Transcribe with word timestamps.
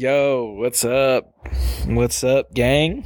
Yo, 0.00 0.54
what's 0.56 0.82
up? 0.82 1.30
What's 1.84 2.24
up, 2.24 2.54
gang? 2.54 3.04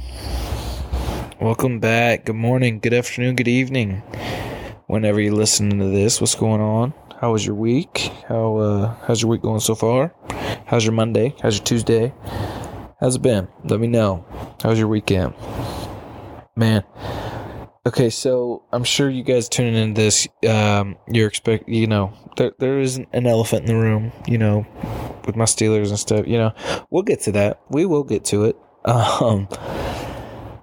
Welcome 1.41 1.81
back. 1.81 2.23
Good 2.23 2.37
morning, 2.37 2.79
good 2.79 2.93
afternoon, 2.93 3.35
good 3.35 3.49
evening. 3.49 4.01
Whenever 4.87 5.19
you're 5.19 5.33
listening 5.33 5.77
to 5.79 5.89
this, 5.89 6.21
what's 6.21 6.35
going 6.35 6.61
on? 6.61 6.93
How 7.19 7.33
was 7.33 7.45
your 7.45 7.55
week? 7.55 8.11
How 8.29 8.55
uh 8.55 8.95
how's 9.05 9.21
your 9.21 9.29
week 9.29 9.41
going 9.41 9.59
so 9.59 9.75
far? 9.75 10.15
How's 10.67 10.85
your 10.85 10.93
Monday? 10.93 11.35
How's 11.41 11.57
your 11.57 11.65
Tuesday? 11.65 12.13
How's 13.01 13.17
it 13.17 13.21
been? 13.21 13.49
Let 13.65 13.81
me 13.81 13.87
know. 13.87 14.23
How's 14.63 14.79
your 14.79 14.87
weekend? 14.87 15.33
Man. 16.55 16.85
Okay, 17.87 18.09
so 18.09 18.63
I'm 18.71 18.83
sure 18.83 19.11
you 19.11 19.21
guys 19.21 19.47
tuning 19.47 19.75
in 19.75 19.93
this, 19.93 20.27
um, 20.49 20.95
you're 21.07 21.27
expect, 21.27 21.69
you 21.69 21.85
know, 21.85 22.11
there 22.35 22.51
there 22.57 22.79
is 22.79 22.97
an 22.97 23.27
elephant 23.27 23.69
in 23.69 23.75
the 23.75 23.79
room, 23.79 24.11
you 24.25 24.39
know, 24.39 24.65
with 25.27 25.35
my 25.35 25.45
Steelers 25.45 25.89
and 25.89 25.99
stuff. 25.99 26.25
You 26.25 26.39
know, 26.39 26.53
we'll 26.89 27.03
get 27.03 27.21
to 27.21 27.31
that. 27.33 27.61
We 27.69 27.85
will 27.85 28.03
get 28.03 28.25
to 28.25 28.45
it. 28.45 28.55
Um, 28.85 29.47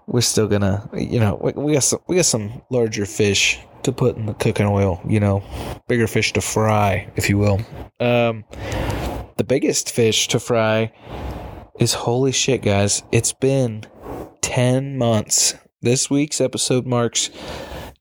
we're 0.06 0.20
still 0.20 0.46
gonna, 0.46 0.88
you 0.94 1.18
know, 1.20 1.40
we, 1.42 1.52
we 1.52 1.72
got 1.74 1.84
some 1.84 2.00
we 2.08 2.16
got 2.16 2.24
some 2.24 2.62
larger 2.70 3.06
fish 3.06 3.58
to 3.84 3.92
put 3.92 4.16
in 4.16 4.26
the 4.26 4.34
cooking 4.34 4.66
oil. 4.66 5.00
You 5.08 5.20
know, 5.20 5.44
bigger 5.88 6.06
fish 6.06 6.32
to 6.34 6.40
fry, 6.40 7.10
if 7.16 7.28
you 7.28 7.38
will. 7.38 7.60
Um, 7.98 8.44
the 9.36 9.44
biggest 9.44 9.90
fish 9.92 10.28
to 10.28 10.40
fry 10.40 10.92
is 11.80 11.94
holy 11.94 12.32
shit, 12.32 12.62
guys! 12.62 13.02
It's 13.10 13.32
been 13.32 13.84
ten 14.40 14.98
months. 14.98 15.54
This 15.82 16.08
week's 16.08 16.40
episode 16.40 16.86
marks 16.86 17.28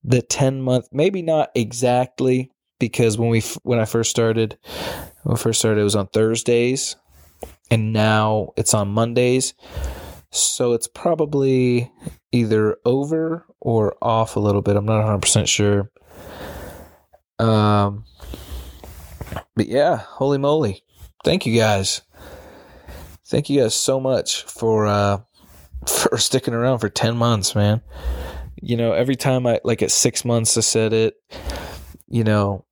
the 0.04 0.22
10 0.22 0.62
month 0.62 0.88
maybe 0.92 1.24
not 1.24 1.50
exactly 1.56 2.52
because 2.80 3.18
when 3.18 3.30
we 3.30 3.42
when 3.64 3.80
I 3.80 3.86
first 3.86 4.12
started 4.12 4.56
when 5.24 5.36
I 5.36 5.40
first 5.40 5.60
started 5.60 5.82
it 5.82 5.84
was 5.84 5.96
on 5.96 6.06
Thursdays 6.08 6.96
and 7.72 7.92
now 7.92 8.50
it's 8.56 8.76
on 8.76 8.90
Mondays. 8.90 9.56
So 10.30 10.74
it's 10.74 10.88
probably 10.88 11.92
either 12.32 12.78
over 12.86 13.48
or 13.60 13.96
off 14.00 14.36
a 14.36 14.40
little 14.40 14.62
bit. 14.62 14.76
I'm 14.76 14.86
not 14.86 15.04
100% 15.04 15.48
sure. 15.48 15.92
Um 17.40 18.06
but 19.56 19.66
yeah 19.66 19.98
holy 19.98 20.38
moly. 20.38 20.84
Thank 21.24 21.48
you 21.48 21.58
guys. 21.58 22.04
Thank 23.26 23.50
you 23.50 23.62
guys 23.62 23.74
so 23.74 24.00
much 24.00 24.44
for 24.44 24.86
uh 24.86 25.22
for 25.88 26.18
sticking 26.18 26.54
around 26.54 26.80
for 26.80 26.90
10 26.90 27.18
months 27.18 27.56
man 27.56 27.82
you 28.62 28.78
know 28.78 28.94
every 28.94 29.16
time 29.16 29.48
I 29.48 29.60
like 29.64 29.82
at 29.82 29.92
6 29.92 30.26
months 30.26 30.58
I 30.58 30.62
said 30.62 30.94
it 30.94 31.16
you 32.08 32.24
know 32.24 32.66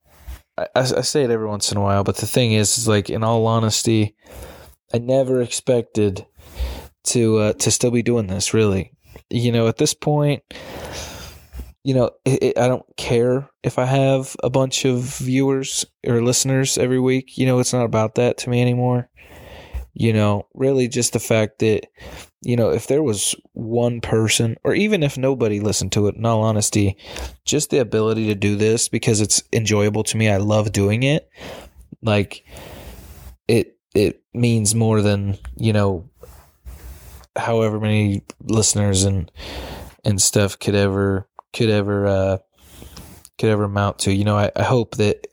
I, 0.59 0.67
I 0.75 1.01
say 1.01 1.23
it 1.23 1.29
every 1.29 1.47
once 1.47 1.71
in 1.71 1.77
a 1.77 1.81
while, 1.81 2.03
but 2.03 2.17
the 2.17 2.27
thing 2.27 2.53
is, 2.53 2.77
is 2.77 2.87
like 2.87 3.09
in 3.09 3.23
all 3.23 3.47
honesty, 3.47 4.15
I 4.93 4.97
never 4.97 5.41
expected 5.41 6.25
to 7.05 7.37
uh, 7.37 7.53
to 7.53 7.71
still 7.71 7.91
be 7.91 8.03
doing 8.03 8.27
this. 8.27 8.53
Really, 8.53 8.91
you 9.29 9.51
know, 9.51 9.67
at 9.67 9.77
this 9.77 9.93
point, 9.93 10.43
you 11.83 11.93
know, 11.93 12.11
it, 12.25 12.43
it, 12.43 12.57
I 12.57 12.67
don't 12.67 12.85
care 12.97 13.49
if 13.63 13.79
I 13.79 13.85
have 13.85 14.35
a 14.43 14.49
bunch 14.49 14.85
of 14.85 14.99
viewers 14.99 15.85
or 16.05 16.21
listeners 16.21 16.77
every 16.77 16.99
week. 16.99 17.37
You 17.37 17.45
know, 17.45 17.59
it's 17.59 17.73
not 17.73 17.85
about 17.85 18.15
that 18.15 18.37
to 18.39 18.49
me 18.49 18.61
anymore. 18.61 19.09
You 19.99 20.13
know, 20.13 20.47
really 20.53 20.87
just 20.87 21.11
the 21.11 21.19
fact 21.19 21.59
that, 21.59 21.87
you 22.41 22.55
know, 22.55 22.69
if 22.69 22.87
there 22.87 23.03
was 23.03 23.35
one 23.51 23.99
person, 23.99 24.55
or 24.63 24.73
even 24.73 25.03
if 25.03 25.17
nobody 25.17 25.59
listened 25.59 25.91
to 25.91 26.07
it, 26.07 26.15
in 26.15 26.25
all 26.25 26.41
honesty, 26.41 26.95
just 27.43 27.69
the 27.69 27.79
ability 27.79 28.27
to 28.27 28.35
do 28.35 28.55
this 28.55 28.87
because 28.87 29.19
it's 29.19 29.43
enjoyable 29.51 30.03
to 30.05 30.15
me. 30.15 30.29
I 30.29 30.37
love 30.37 30.71
doing 30.71 31.03
it. 31.03 31.29
Like, 32.01 32.45
it 33.49 33.77
it 33.93 34.23
means 34.33 34.73
more 34.73 35.01
than 35.01 35.37
you 35.57 35.73
know, 35.73 36.09
however 37.35 37.77
many 37.77 38.23
listeners 38.39 39.03
and 39.03 39.29
and 40.05 40.21
stuff 40.21 40.57
could 40.57 40.75
ever 40.75 41.27
could 41.51 41.69
ever 41.69 42.07
uh, 42.07 42.37
could 43.37 43.49
ever 43.49 43.65
amount 43.65 43.99
to. 43.99 44.13
You 44.13 44.23
know, 44.23 44.37
I, 44.37 44.49
I 44.55 44.63
hope 44.63 44.95
that 44.95 45.27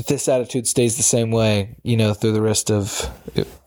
that 0.00 0.06
this 0.06 0.28
attitude 0.28 0.66
stays 0.66 0.96
the 0.96 1.02
same 1.02 1.30
way, 1.30 1.76
you 1.82 1.94
know, 1.94 2.14
through 2.14 2.32
the 2.32 2.40
rest 2.40 2.70
of, 2.70 3.06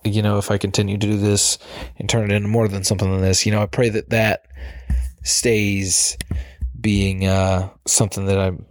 you 0.03 0.23
know, 0.23 0.39
if 0.39 0.49
I 0.49 0.57
continue 0.57 0.97
to 0.97 1.07
do 1.07 1.15
this 1.15 1.59
and 1.97 2.09
turn 2.09 2.31
it 2.31 2.33
into 2.33 2.47
more 2.47 2.67
than 2.67 2.83
something 2.83 3.11
than 3.11 3.21
this, 3.21 3.45
you 3.45 3.51
know, 3.51 3.61
I 3.61 3.67
pray 3.67 3.89
that 3.89 4.09
that 4.09 4.47
stays 5.23 6.17
being 6.81 7.27
uh, 7.27 7.69
something 7.85 8.25
that 8.25 8.39
I'm, 8.39 8.65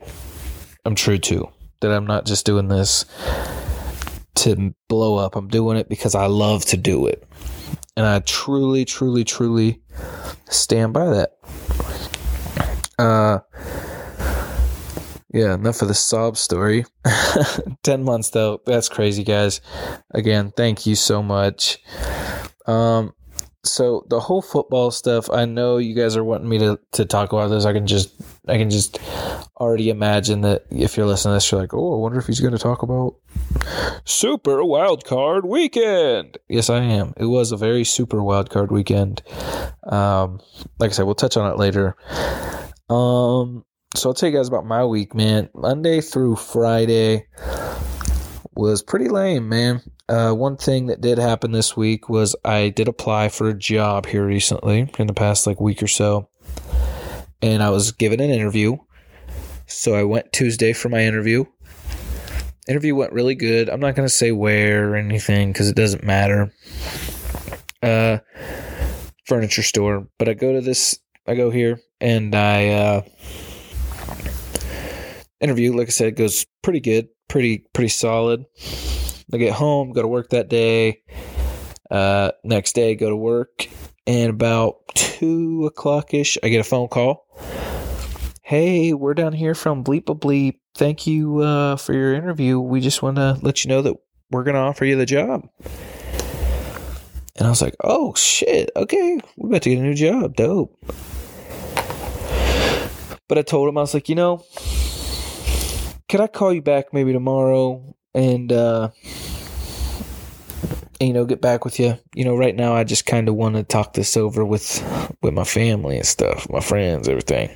I'm 0.84 0.96
true 0.96 1.18
to, 1.18 1.48
that 1.82 1.92
I'm 1.92 2.04
not 2.04 2.26
just 2.26 2.44
doing 2.44 2.66
this 2.66 3.04
to 4.34 4.74
blow 4.88 5.14
up. 5.14 5.36
I'm 5.36 5.46
doing 5.46 5.76
it 5.76 5.88
because 5.88 6.16
I 6.16 6.26
love 6.26 6.64
to 6.66 6.76
do 6.76 7.06
it. 7.06 7.22
And 7.96 8.04
I 8.04 8.18
truly, 8.20 8.84
truly, 8.84 9.22
truly 9.22 9.80
stand 10.48 10.92
by 10.92 11.04
that. 11.10 11.38
Uh, 12.98 13.38
yeah, 15.32 15.54
enough 15.54 15.82
of 15.82 15.88
the 15.88 15.94
sob 15.94 16.36
story. 16.36 16.84
10 17.82 18.04
months 18.04 18.30
though. 18.30 18.60
That's 18.66 18.88
crazy, 18.88 19.24
guys. 19.24 19.60
Again, 20.10 20.52
thank 20.56 20.86
you 20.86 20.94
so 20.94 21.22
much. 21.22 21.78
Um 22.66 23.14
so 23.64 24.04
the 24.08 24.18
whole 24.18 24.42
football 24.42 24.90
stuff, 24.90 25.30
I 25.30 25.44
know 25.44 25.78
you 25.78 25.94
guys 25.94 26.16
are 26.16 26.24
wanting 26.24 26.48
me 26.48 26.58
to, 26.58 26.80
to 26.92 27.04
talk 27.04 27.32
about 27.32 27.48
this. 27.48 27.64
I 27.64 27.72
can 27.72 27.86
just 27.86 28.12
I 28.48 28.58
can 28.58 28.70
just 28.70 28.98
already 29.56 29.88
imagine 29.88 30.40
that 30.40 30.64
if 30.70 30.96
you're 30.96 31.06
listening 31.06 31.32
to 31.32 31.36
this, 31.36 31.50
you're 31.50 31.60
like, 31.60 31.72
oh, 31.72 31.94
I 31.94 31.98
wonder 31.98 32.18
if 32.18 32.26
he's 32.26 32.40
gonna 32.40 32.58
talk 32.58 32.82
about 32.82 33.16
Super 34.04 34.64
Wild 34.64 35.04
Card 35.04 35.46
Weekend. 35.46 36.38
Yes, 36.48 36.70
I 36.70 36.80
am. 36.80 37.14
It 37.16 37.26
was 37.26 37.52
a 37.52 37.56
very 37.56 37.84
super 37.84 38.22
wild 38.22 38.50
card 38.50 38.70
weekend. 38.70 39.22
Um 39.84 40.40
like 40.78 40.90
I 40.90 40.92
said, 40.92 41.04
we'll 41.06 41.14
touch 41.14 41.36
on 41.36 41.50
it 41.50 41.56
later. 41.58 41.96
Um 42.90 43.64
so 43.94 44.08
I'll 44.08 44.14
tell 44.14 44.30
you 44.30 44.36
guys 44.36 44.48
about 44.48 44.66
my 44.66 44.84
week, 44.84 45.14
man. 45.14 45.50
Monday 45.54 46.00
through 46.00 46.36
Friday 46.36 47.26
was 48.54 48.82
pretty 48.82 49.08
lame, 49.08 49.48
man. 49.48 49.82
Uh, 50.08 50.32
one 50.32 50.56
thing 50.56 50.86
that 50.86 51.00
did 51.00 51.18
happen 51.18 51.52
this 51.52 51.76
week 51.76 52.08
was 52.08 52.34
I 52.44 52.70
did 52.70 52.88
apply 52.88 53.28
for 53.28 53.48
a 53.48 53.54
job 53.54 54.06
here 54.06 54.26
recently 54.26 54.90
in 54.98 55.06
the 55.06 55.14
past 55.14 55.46
like 55.46 55.60
week 55.60 55.82
or 55.82 55.88
so, 55.88 56.28
and 57.40 57.62
I 57.62 57.70
was 57.70 57.92
given 57.92 58.20
an 58.20 58.30
interview. 58.30 58.76
So 59.66 59.94
I 59.94 60.04
went 60.04 60.32
Tuesday 60.32 60.72
for 60.72 60.88
my 60.88 61.04
interview. 61.04 61.44
Interview 62.68 62.94
went 62.94 63.12
really 63.12 63.34
good. 63.34 63.68
I'm 63.68 63.80
not 63.80 63.94
gonna 63.94 64.08
say 64.08 64.32
where 64.32 64.90
or 64.90 64.96
anything 64.96 65.52
because 65.52 65.68
it 65.68 65.76
doesn't 65.76 66.04
matter. 66.04 66.52
Uh, 67.82 68.18
furniture 69.26 69.62
store, 69.62 70.08
but 70.18 70.28
I 70.28 70.34
go 70.34 70.52
to 70.52 70.60
this. 70.60 70.98
I 71.26 71.34
go 71.34 71.50
here 71.50 71.80
and 72.00 72.34
I. 72.34 72.68
Uh, 72.68 73.02
interview, 75.42 75.76
like 75.76 75.88
I 75.88 75.90
said, 75.90 76.16
goes 76.16 76.46
pretty 76.62 76.80
good, 76.80 77.08
pretty 77.28 77.66
pretty 77.74 77.88
solid. 77.88 78.46
I 79.32 79.36
get 79.36 79.52
home, 79.52 79.92
go 79.92 80.02
to 80.02 80.08
work 80.08 80.30
that 80.30 80.48
day. 80.48 81.02
Uh, 81.90 82.30
next 82.44 82.74
day, 82.74 82.94
go 82.94 83.10
to 83.10 83.16
work, 83.16 83.68
and 84.06 84.30
about 84.30 84.76
two 84.94 85.66
o'clock 85.66 86.14
ish, 86.14 86.38
I 86.42 86.48
get 86.48 86.60
a 86.60 86.64
phone 86.64 86.88
call. 86.88 87.26
Hey, 88.42 88.92
we're 88.92 89.14
down 89.14 89.32
here 89.32 89.54
from 89.54 89.84
Bleep 89.84 90.08
a 90.08 90.14
Bleep. 90.14 90.58
Thank 90.74 91.06
you 91.06 91.40
uh, 91.40 91.76
for 91.76 91.92
your 91.92 92.14
interview. 92.14 92.58
We 92.58 92.80
just 92.80 93.02
want 93.02 93.16
to 93.16 93.38
let 93.42 93.64
you 93.64 93.68
know 93.68 93.82
that 93.82 93.96
we're 94.30 94.44
going 94.44 94.54
to 94.54 94.60
offer 94.60 94.84
you 94.84 94.96
the 94.96 95.06
job. 95.06 95.48
And 97.36 97.46
I 97.46 97.50
was 97.50 97.62
like, 97.62 97.76
oh 97.82 98.14
shit, 98.14 98.70
okay, 98.76 99.20
we're 99.36 99.48
about 99.48 99.62
to 99.62 99.70
get 99.70 99.78
a 99.78 99.82
new 99.82 99.94
job. 99.94 100.36
Dope. 100.36 100.78
But 103.28 103.38
I 103.38 103.42
told 103.42 103.68
him, 103.68 103.78
I 103.78 103.82
was 103.82 103.94
like, 103.94 104.08
you 104.08 104.14
know, 104.14 104.44
could 106.12 106.20
I 106.20 106.26
call 106.26 106.52
you 106.52 106.60
back 106.60 106.92
maybe 106.92 107.14
tomorrow 107.14 107.96
and 108.14 108.52
uh 108.52 108.90
you 111.00 111.14
know 111.14 111.24
get 111.24 111.40
back 111.40 111.64
with 111.64 111.80
you? 111.80 111.98
You 112.14 112.26
know 112.26 112.36
right 112.36 112.54
now 112.54 112.74
i 112.74 112.84
just 112.84 113.06
kind 113.06 113.30
of 113.30 113.34
want 113.34 113.54
to 113.54 113.62
talk 113.62 113.94
this 113.94 114.14
over 114.14 114.44
with 114.44 114.84
with 115.22 115.32
my 115.32 115.44
family 115.44 115.96
and 115.96 116.04
stuff 116.04 116.46
my 116.50 116.60
friends 116.60 117.08
everything. 117.08 117.48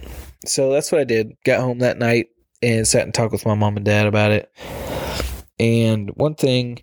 So 0.47 0.73
that's 0.73 0.91
what 0.91 1.03
i 1.03 1.05
did. 1.05 1.37
Got 1.45 1.61
home 1.61 1.81
that 1.81 1.99
night 1.99 2.29
and 2.63 2.89
sat 2.89 3.03
and 3.03 3.13
talked 3.13 3.33
with 3.33 3.45
my 3.45 3.55
mom 3.55 3.77
and 3.77 3.85
dad 3.85 4.07
about 4.07 4.31
it. 4.31 4.51
And 5.59 6.09
one 6.15 6.35
thing 6.35 6.79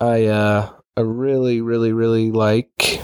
i 0.00 0.24
uh 0.24 0.70
i 0.96 1.00
really 1.02 1.60
really 1.60 1.92
really 1.92 2.32
like 2.32 3.02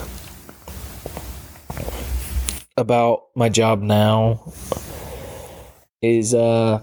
about 2.78 3.24
my 3.36 3.50
job 3.50 3.82
now 3.82 4.50
is 6.00 6.32
uh 6.32 6.82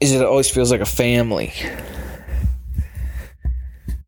is 0.00 0.12
it 0.12 0.22
always 0.22 0.50
feels 0.50 0.70
like 0.70 0.80
a 0.80 0.86
family. 0.86 1.52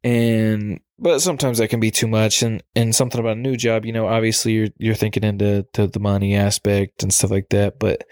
And 0.04 0.80
but 0.98 1.20
sometimes 1.20 1.58
that 1.58 1.68
can 1.68 1.80
be 1.80 1.90
too 1.90 2.06
much. 2.06 2.42
And 2.42 2.62
and 2.74 2.94
something 2.94 3.20
about 3.20 3.36
a 3.36 3.40
new 3.40 3.56
job, 3.56 3.84
you 3.84 3.92
know, 3.92 4.06
obviously 4.06 4.52
you're 4.52 4.68
you're 4.78 4.94
thinking 4.94 5.24
into 5.24 5.66
to 5.74 5.86
the 5.86 6.00
money 6.00 6.34
aspect 6.34 7.02
and 7.02 7.12
stuff 7.12 7.30
like 7.30 7.48
that, 7.50 7.78
but 7.78 8.04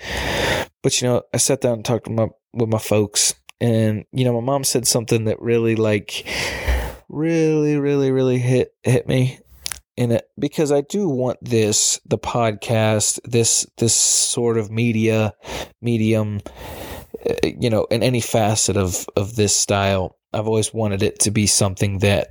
but 0.83 1.01
you 1.01 1.09
know, 1.09 1.23
I 1.35 1.39
sat 1.39 1.61
down 1.61 1.75
and 1.75 1.85
talked 1.85 2.09
with 2.09 2.17
my 2.17 2.29
with 2.53 2.69
my 2.69 2.79
folks. 2.79 3.35
And 3.61 4.05
you 4.13 4.25
know, 4.25 4.35
my 4.35 4.45
mom 4.45 4.65
said 4.65 4.87
something 4.87 5.25
that 5.25 5.41
really 5.41 5.77
like 5.77 6.27
really 7.09 7.77
really 7.79 8.11
really 8.11 8.39
hit 8.39 8.73
hit 8.83 9.07
me. 9.07 9.41
In 9.97 10.13
it 10.13 10.29
because 10.39 10.73
I 10.73 10.83
do 10.83 11.09
want 11.09 11.39
this 11.41 11.99
the 12.05 12.19
podcast 12.19 13.19
this 13.25 13.67
this 13.79 13.95
sort 13.95 14.59
of 14.59 14.71
media 14.71 15.33
medium 15.81 16.43
Uh, 17.29 17.35
you 17.43 17.71
know 17.71 17.85
in 17.85 18.03
any 18.03 18.21
facet 18.21 18.77
of 18.77 19.07
of 19.17 19.37
this 19.37 19.55
style 19.55 20.17
I've 20.33 20.47
always 20.47 20.73
wanted 20.73 21.03
it 21.03 21.21
to 21.21 21.31
be 21.31 21.47
something 21.47 21.99
that 22.01 22.29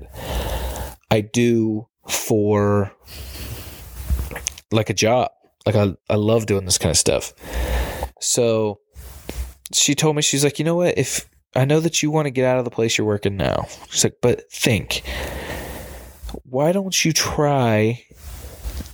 I 1.09 1.21
do 1.21 1.87
for 2.07 2.91
like 4.71 4.89
a 4.89 4.93
job. 4.93 5.31
Like 5.65 5.75
I 5.75 5.95
I 6.09 6.15
love 6.15 6.45
doing 6.45 6.65
this 6.65 6.77
kind 6.77 6.91
of 6.91 6.97
stuff. 6.97 7.33
So 8.19 8.79
she 9.73 9.95
told 9.95 10.15
me 10.15 10.21
she's 10.21 10.43
like 10.43 10.59
you 10.59 10.65
know 10.65 10.75
what? 10.75 10.97
If 10.97 11.27
I 11.55 11.65
know 11.65 11.79
that 11.79 12.03
you 12.03 12.11
want 12.11 12.25
to 12.25 12.31
get 12.31 12.45
out 12.45 12.59
of 12.59 12.65
the 12.65 12.71
place 12.71 12.97
you're 12.97 13.07
working 13.07 13.37
now. 13.37 13.67
She's 13.89 14.03
like 14.03 14.17
but 14.21 14.51
think 14.51 15.03
why 16.43 16.71
don't 16.71 17.05
you 17.05 17.13
try 17.13 18.03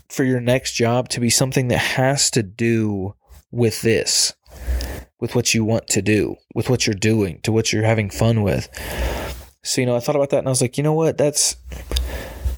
for 0.09 0.23
your 0.23 0.39
next 0.39 0.73
job 0.73 1.09
to 1.09 1.19
be 1.19 1.29
something 1.29 1.69
that 1.69 1.77
has 1.79 2.29
to 2.31 2.43
do 2.43 3.15
with 3.51 3.81
this, 3.81 4.33
with 5.21 5.35
what 5.35 5.53
you 5.53 5.63
want 5.63 5.87
to 5.87 6.01
do, 6.01 6.35
with 6.53 6.69
what 6.69 6.85
you're 6.85 6.93
doing, 6.93 7.39
to 7.43 7.51
what 7.53 7.71
you're 7.71 7.83
having 7.83 8.09
fun 8.09 8.41
with. 8.41 8.67
So, 9.63 9.79
you 9.79 9.87
know, 9.87 9.95
I 9.95 9.99
thought 9.99 10.17
about 10.17 10.31
that 10.31 10.39
and 10.39 10.47
I 10.47 10.51
was 10.51 10.61
like, 10.61 10.77
you 10.77 10.83
know 10.83 10.93
what? 10.93 11.17
That's 11.17 11.55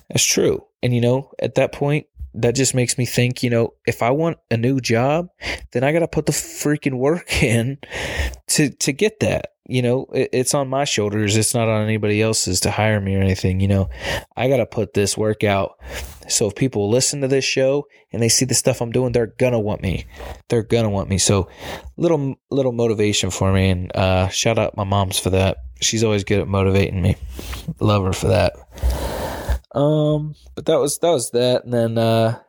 that's 0.09 0.23
true. 0.23 0.65
And 0.81 0.95
you 0.95 1.01
know, 1.01 1.31
at 1.39 1.55
that 1.55 1.71
point, 1.71 2.07
that 2.35 2.55
just 2.55 2.73
makes 2.73 2.97
me 2.97 3.05
think, 3.05 3.43
you 3.43 3.49
know, 3.49 3.73
if 3.85 4.01
I 4.01 4.11
want 4.11 4.37
a 4.49 4.57
new 4.57 4.79
job, 4.79 5.27
then 5.71 5.83
I 5.83 5.91
got 5.91 5.99
to 5.99 6.07
put 6.07 6.25
the 6.25 6.31
freaking 6.31 6.97
work 6.97 7.43
in 7.43 7.77
to 8.49 8.69
to 8.69 8.93
get 8.93 9.19
that. 9.21 9.49
You 9.65 9.81
know, 9.81 10.07
it, 10.13 10.29
it's 10.33 10.53
on 10.53 10.67
my 10.67 10.83
shoulders. 10.83 11.37
It's 11.37 11.53
not 11.53 11.69
on 11.69 11.83
anybody 11.83 12.21
else's 12.21 12.59
to 12.61 12.71
hire 12.71 12.99
me 12.99 13.15
or 13.15 13.21
anything. 13.21 13.61
You 13.61 13.69
know, 13.69 13.89
I 14.35 14.49
got 14.49 14.57
to 14.57 14.65
put 14.65 14.93
this 14.93 15.17
work 15.17 15.43
out. 15.43 15.79
So 16.27 16.47
if 16.47 16.55
people 16.55 16.89
listen 16.89 17.21
to 17.21 17.27
this 17.27 17.45
show 17.45 17.87
and 18.11 18.21
they 18.21 18.29
see 18.29 18.45
the 18.45 18.53
stuff 18.53 18.81
I'm 18.81 18.91
doing, 18.91 19.11
they're 19.11 19.33
gonna 19.37 19.59
want 19.59 19.81
me. 19.81 20.05
They're 20.49 20.63
gonna 20.63 20.89
want 20.89 21.09
me. 21.09 21.17
So 21.17 21.49
little 21.97 22.35
little 22.49 22.71
motivation 22.71 23.29
for 23.29 23.51
me, 23.51 23.69
and 23.69 23.95
uh, 23.95 24.29
shout 24.29 24.57
out 24.57 24.77
my 24.77 24.83
mom's 24.83 25.19
for 25.19 25.29
that. 25.31 25.57
She's 25.81 26.03
always 26.03 26.23
good 26.23 26.39
at 26.39 26.47
motivating 26.47 27.01
me. 27.01 27.17
Love 27.79 28.05
her 28.05 28.13
for 28.13 28.27
that. 28.27 28.53
Um, 29.73 30.35
but 30.55 30.65
that 30.65 30.79
was 30.79 30.99
that 30.99 31.09
was 31.09 31.31
that, 31.31 31.63
and 31.63 31.73
then 31.73 31.97
uh, 31.97 32.39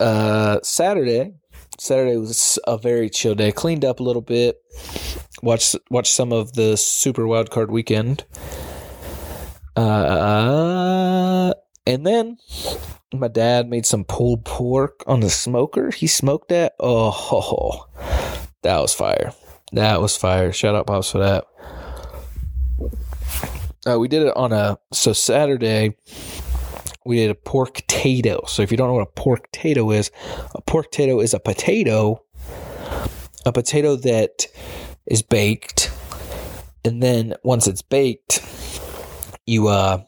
uh, 0.00 0.58
Saturday, 0.62 1.34
Saturday 1.78 2.16
was 2.16 2.58
a 2.66 2.76
very 2.76 3.08
chill 3.08 3.34
day. 3.34 3.52
Cleaned 3.52 3.84
up 3.84 4.00
a 4.00 4.02
little 4.02 4.22
bit. 4.22 4.60
Watched 5.42 5.76
watched 5.90 6.12
some 6.12 6.32
of 6.32 6.54
the 6.54 6.76
Super 6.76 7.26
Wild 7.26 7.50
Card 7.50 7.70
Weekend. 7.70 8.24
Uh, 9.76 11.52
and 11.86 12.06
then 12.06 12.38
my 13.12 13.28
dad 13.28 13.68
made 13.68 13.86
some 13.86 14.04
pulled 14.04 14.44
pork 14.44 15.02
on 15.06 15.20
the 15.20 15.30
smoker. 15.30 15.90
He 15.90 16.06
smoked 16.06 16.48
that. 16.48 16.74
Oh, 16.80 17.86
that 18.62 18.80
was 18.80 18.94
fire. 18.94 19.32
That 19.72 20.00
was 20.00 20.16
fire. 20.16 20.52
Shout 20.52 20.74
out 20.74 20.86
pops 20.86 21.10
for 21.10 21.18
that. 21.18 21.44
Uh, 23.86 23.98
we 23.98 24.08
did 24.08 24.22
it 24.22 24.36
on 24.36 24.52
a 24.52 24.78
so 24.92 25.12
Saturday. 25.12 25.96
We 27.04 27.16
did 27.16 27.30
a 27.30 27.34
pork 27.34 27.82
tato. 27.86 28.44
So 28.46 28.62
if 28.62 28.70
you 28.70 28.76
don't 28.76 28.88
know 28.88 28.94
what 28.94 29.08
a 29.08 29.20
pork 29.20 29.48
tato 29.52 29.90
is, 29.90 30.10
a 30.54 30.62
pork 30.62 30.90
tato 30.90 31.20
is 31.20 31.34
a 31.34 31.40
potato, 31.40 32.24
a 33.44 33.52
potato 33.52 33.96
that 33.96 34.46
is 35.06 35.20
baked, 35.20 35.92
and 36.84 37.02
then 37.02 37.34
once 37.42 37.66
it's 37.66 37.82
baked, 37.82 38.42
you 39.46 39.68
uh 39.68 40.02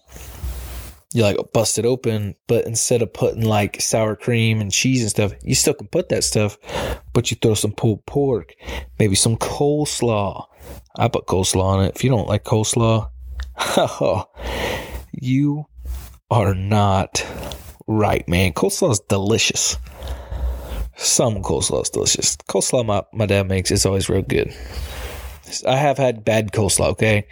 you 1.13 1.23
like 1.23 1.37
bust 1.53 1.79
it 1.79 1.85
open, 1.85 2.35
but 2.47 2.67
instead 2.67 3.03
of 3.03 3.13
putting 3.13 3.43
like 3.43 3.81
sour 3.81 4.17
cream 4.17 4.61
and 4.61 4.73
cheese 4.73 5.03
and 5.03 5.11
stuff, 5.11 5.33
you 5.43 5.55
still 5.55 5.75
can 5.75 5.89
put 5.89 6.09
that 6.09 6.25
stuff, 6.25 6.59
but 7.13 7.31
you 7.31 7.37
throw 7.41 7.55
some 7.55 7.73
pulled 7.73 8.05
pork, 8.07 8.55
maybe 8.99 9.15
some 9.15 9.37
coleslaw. 9.37 10.47
I 10.97 11.09
put 11.09 11.27
coleslaw 11.27 11.63
on 11.63 11.85
it. 11.85 11.97
If 11.97 12.05
you 12.05 12.11
don't 12.11 12.29
like 12.29 12.45
coleslaw, 12.45 13.11
you 15.13 15.67
are 16.31 16.55
not 16.55 17.25
right, 17.87 18.27
man. 18.29 18.53
Coleslaw 18.53 18.93
is 18.93 19.01
delicious. 19.01 19.77
Some 20.97 21.43
coleslaw 21.43 21.83
is 21.83 21.91
delicious. 21.91 22.37
Coleslaw 22.49 22.85
my, 22.85 23.03
my 23.13 23.27
dad 23.27 23.49
makes 23.49 23.71
is 23.71 23.87
always 23.87 24.09
real 24.09 24.23
good. 24.23 24.55
I 25.67 25.77
have 25.77 25.99
had 25.99 26.25
bad 26.25 26.53
coleslaw, 26.53 26.89
okay? 26.91 27.27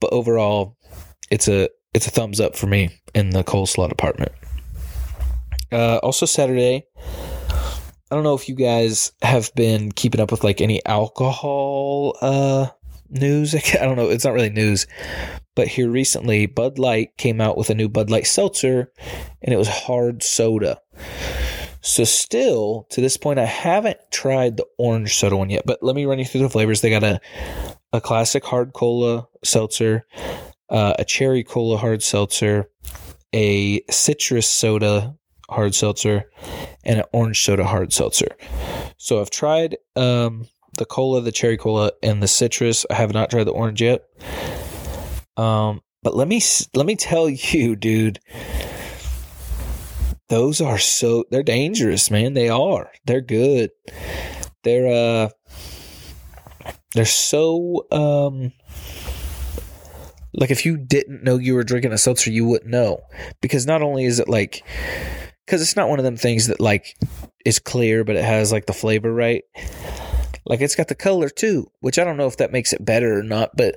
But 0.00 0.12
overall, 0.12 0.76
it's 1.30 1.48
a 1.48 1.68
it's 1.94 2.06
a 2.06 2.10
thumbs 2.10 2.40
up 2.40 2.56
for 2.56 2.66
me 2.66 2.90
in 3.14 3.30
the 3.30 3.42
coleslaw 3.42 3.88
department. 3.88 4.32
Uh, 5.72 5.96
also 5.98 6.26
Saturday, 6.26 6.86
I 8.10 8.14
don't 8.14 8.24
know 8.24 8.34
if 8.34 8.48
you 8.48 8.54
guys 8.54 9.12
have 9.22 9.54
been 9.54 9.92
keeping 9.92 10.20
up 10.20 10.30
with 10.30 10.44
like 10.44 10.60
any 10.60 10.84
alcohol 10.86 12.16
uh, 12.20 12.68
news. 13.10 13.54
I 13.74 13.84
don't 13.84 13.96
know. 13.96 14.10
It's 14.10 14.24
not 14.24 14.34
really 14.34 14.50
news, 14.50 14.86
but 15.54 15.68
here 15.68 15.90
recently, 15.90 16.46
Bud 16.46 16.78
Light 16.78 17.16
came 17.16 17.40
out 17.40 17.56
with 17.56 17.70
a 17.70 17.74
new 17.74 17.88
Bud 17.88 18.10
Light 18.10 18.26
seltzer, 18.26 18.92
and 19.42 19.52
it 19.52 19.58
was 19.58 19.68
hard 19.68 20.22
soda. 20.22 20.80
So 21.80 22.04
still 22.04 22.86
to 22.90 23.00
this 23.00 23.16
point, 23.16 23.38
I 23.38 23.44
haven't 23.44 23.98
tried 24.10 24.56
the 24.56 24.66
orange 24.78 25.16
soda 25.16 25.36
one 25.36 25.50
yet. 25.50 25.64
But 25.64 25.82
let 25.82 25.96
me 25.96 26.04
run 26.04 26.18
you 26.18 26.24
through 26.24 26.42
the 26.42 26.50
flavors. 26.50 26.80
They 26.80 26.90
got 26.90 27.04
a 27.04 27.20
a 27.92 28.00
classic 28.00 28.44
hard 28.44 28.72
cola 28.74 29.26
seltzer, 29.42 30.06
uh, 30.68 30.94
a 30.98 31.04
cherry 31.04 31.42
cola 31.42 31.78
hard 31.78 32.02
seltzer, 32.02 32.68
a 33.34 33.82
citrus 33.90 34.48
soda 34.48 35.16
hard 35.48 35.74
seltzer, 35.74 36.30
and 36.84 36.98
an 36.98 37.04
orange 37.12 37.42
soda 37.42 37.64
hard 37.64 37.92
seltzer. 37.92 38.36
So 38.98 39.20
I've 39.20 39.30
tried 39.30 39.78
um, 39.96 40.46
the 40.78 40.84
cola, 40.84 41.20
the 41.20 41.32
cherry 41.32 41.56
cola, 41.56 41.92
and 42.02 42.22
the 42.22 42.28
citrus. 42.28 42.86
I 42.90 42.94
have 42.94 43.12
not 43.12 43.30
tried 43.30 43.44
the 43.44 43.52
orange 43.52 43.82
yet. 43.82 44.04
Um, 45.36 45.82
but 46.02 46.16
let 46.16 46.28
me 46.28 46.40
let 46.74 46.86
me 46.86 46.96
tell 46.96 47.28
you, 47.28 47.76
dude, 47.76 48.20
those 50.28 50.60
are 50.60 50.78
so 50.78 51.24
they're 51.30 51.42
dangerous, 51.42 52.10
man. 52.10 52.34
They 52.34 52.48
are. 52.48 52.90
They're 53.04 53.20
good. 53.20 53.70
They're 54.64 54.88
uh 54.88 55.28
they're 56.94 57.04
so 57.04 57.86
um 57.90 58.52
like 60.34 60.50
if 60.50 60.64
you 60.64 60.76
didn't 60.76 61.24
know 61.24 61.36
you 61.36 61.54
were 61.54 61.64
drinking 61.64 61.92
a 61.92 61.98
seltzer, 61.98 62.30
you 62.30 62.44
wouldn't 62.44 62.70
know. 62.70 63.00
Because 63.40 63.66
not 63.66 63.82
only 63.82 64.04
is 64.04 64.18
it 64.18 64.28
like 64.28 64.64
because 65.46 65.62
it's 65.62 65.76
not 65.76 65.88
one 65.88 65.98
of 65.98 66.04
them 66.04 66.16
things 66.16 66.46
that 66.48 66.60
like 66.60 66.96
is 67.44 67.58
clear, 67.58 68.04
but 68.04 68.16
it 68.16 68.24
has 68.24 68.52
like 68.52 68.66
the 68.66 68.72
flavor 68.72 69.12
right. 69.12 69.44
Like 70.44 70.60
it's 70.60 70.76
got 70.76 70.88
the 70.88 70.94
color 70.94 71.28
too, 71.28 71.70
which 71.80 71.98
I 71.98 72.04
don't 72.04 72.16
know 72.16 72.26
if 72.26 72.36
that 72.38 72.52
makes 72.52 72.72
it 72.72 72.84
better 72.84 73.18
or 73.18 73.22
not, 73.22 73.56
but 73.56 73.76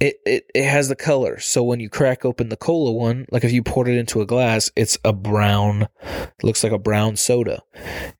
it, 0.00 0.18
it, 0.24 0.50
it 0.54 0.64
has 0.64 0.88
the 0.88 0.96
color. 0.96 1.38
So 1.38 1.62
when 1.62 1.78
you 1.78 1.90
crack 1.90 2.24
open 2.24 2.48
the 2.48 2.56
cola 2.56 2.90
one, 2.90 3.26
like 3.30 3.44
if 3.44 3.52
you 3.52 3.62
poured 3.62 3.88
it 3.88 3.98
into 3.98 4.22
a 4.22 4.26
glass, 4.26 4.70
it's 4.74 4.98
a 5.04 5.12
brown, 5.12 5.88
looks 6.42 6.64
like 6.64 6.72
a 6.72 6.78
brown 6.78 7.16
soda. 7.16 7.62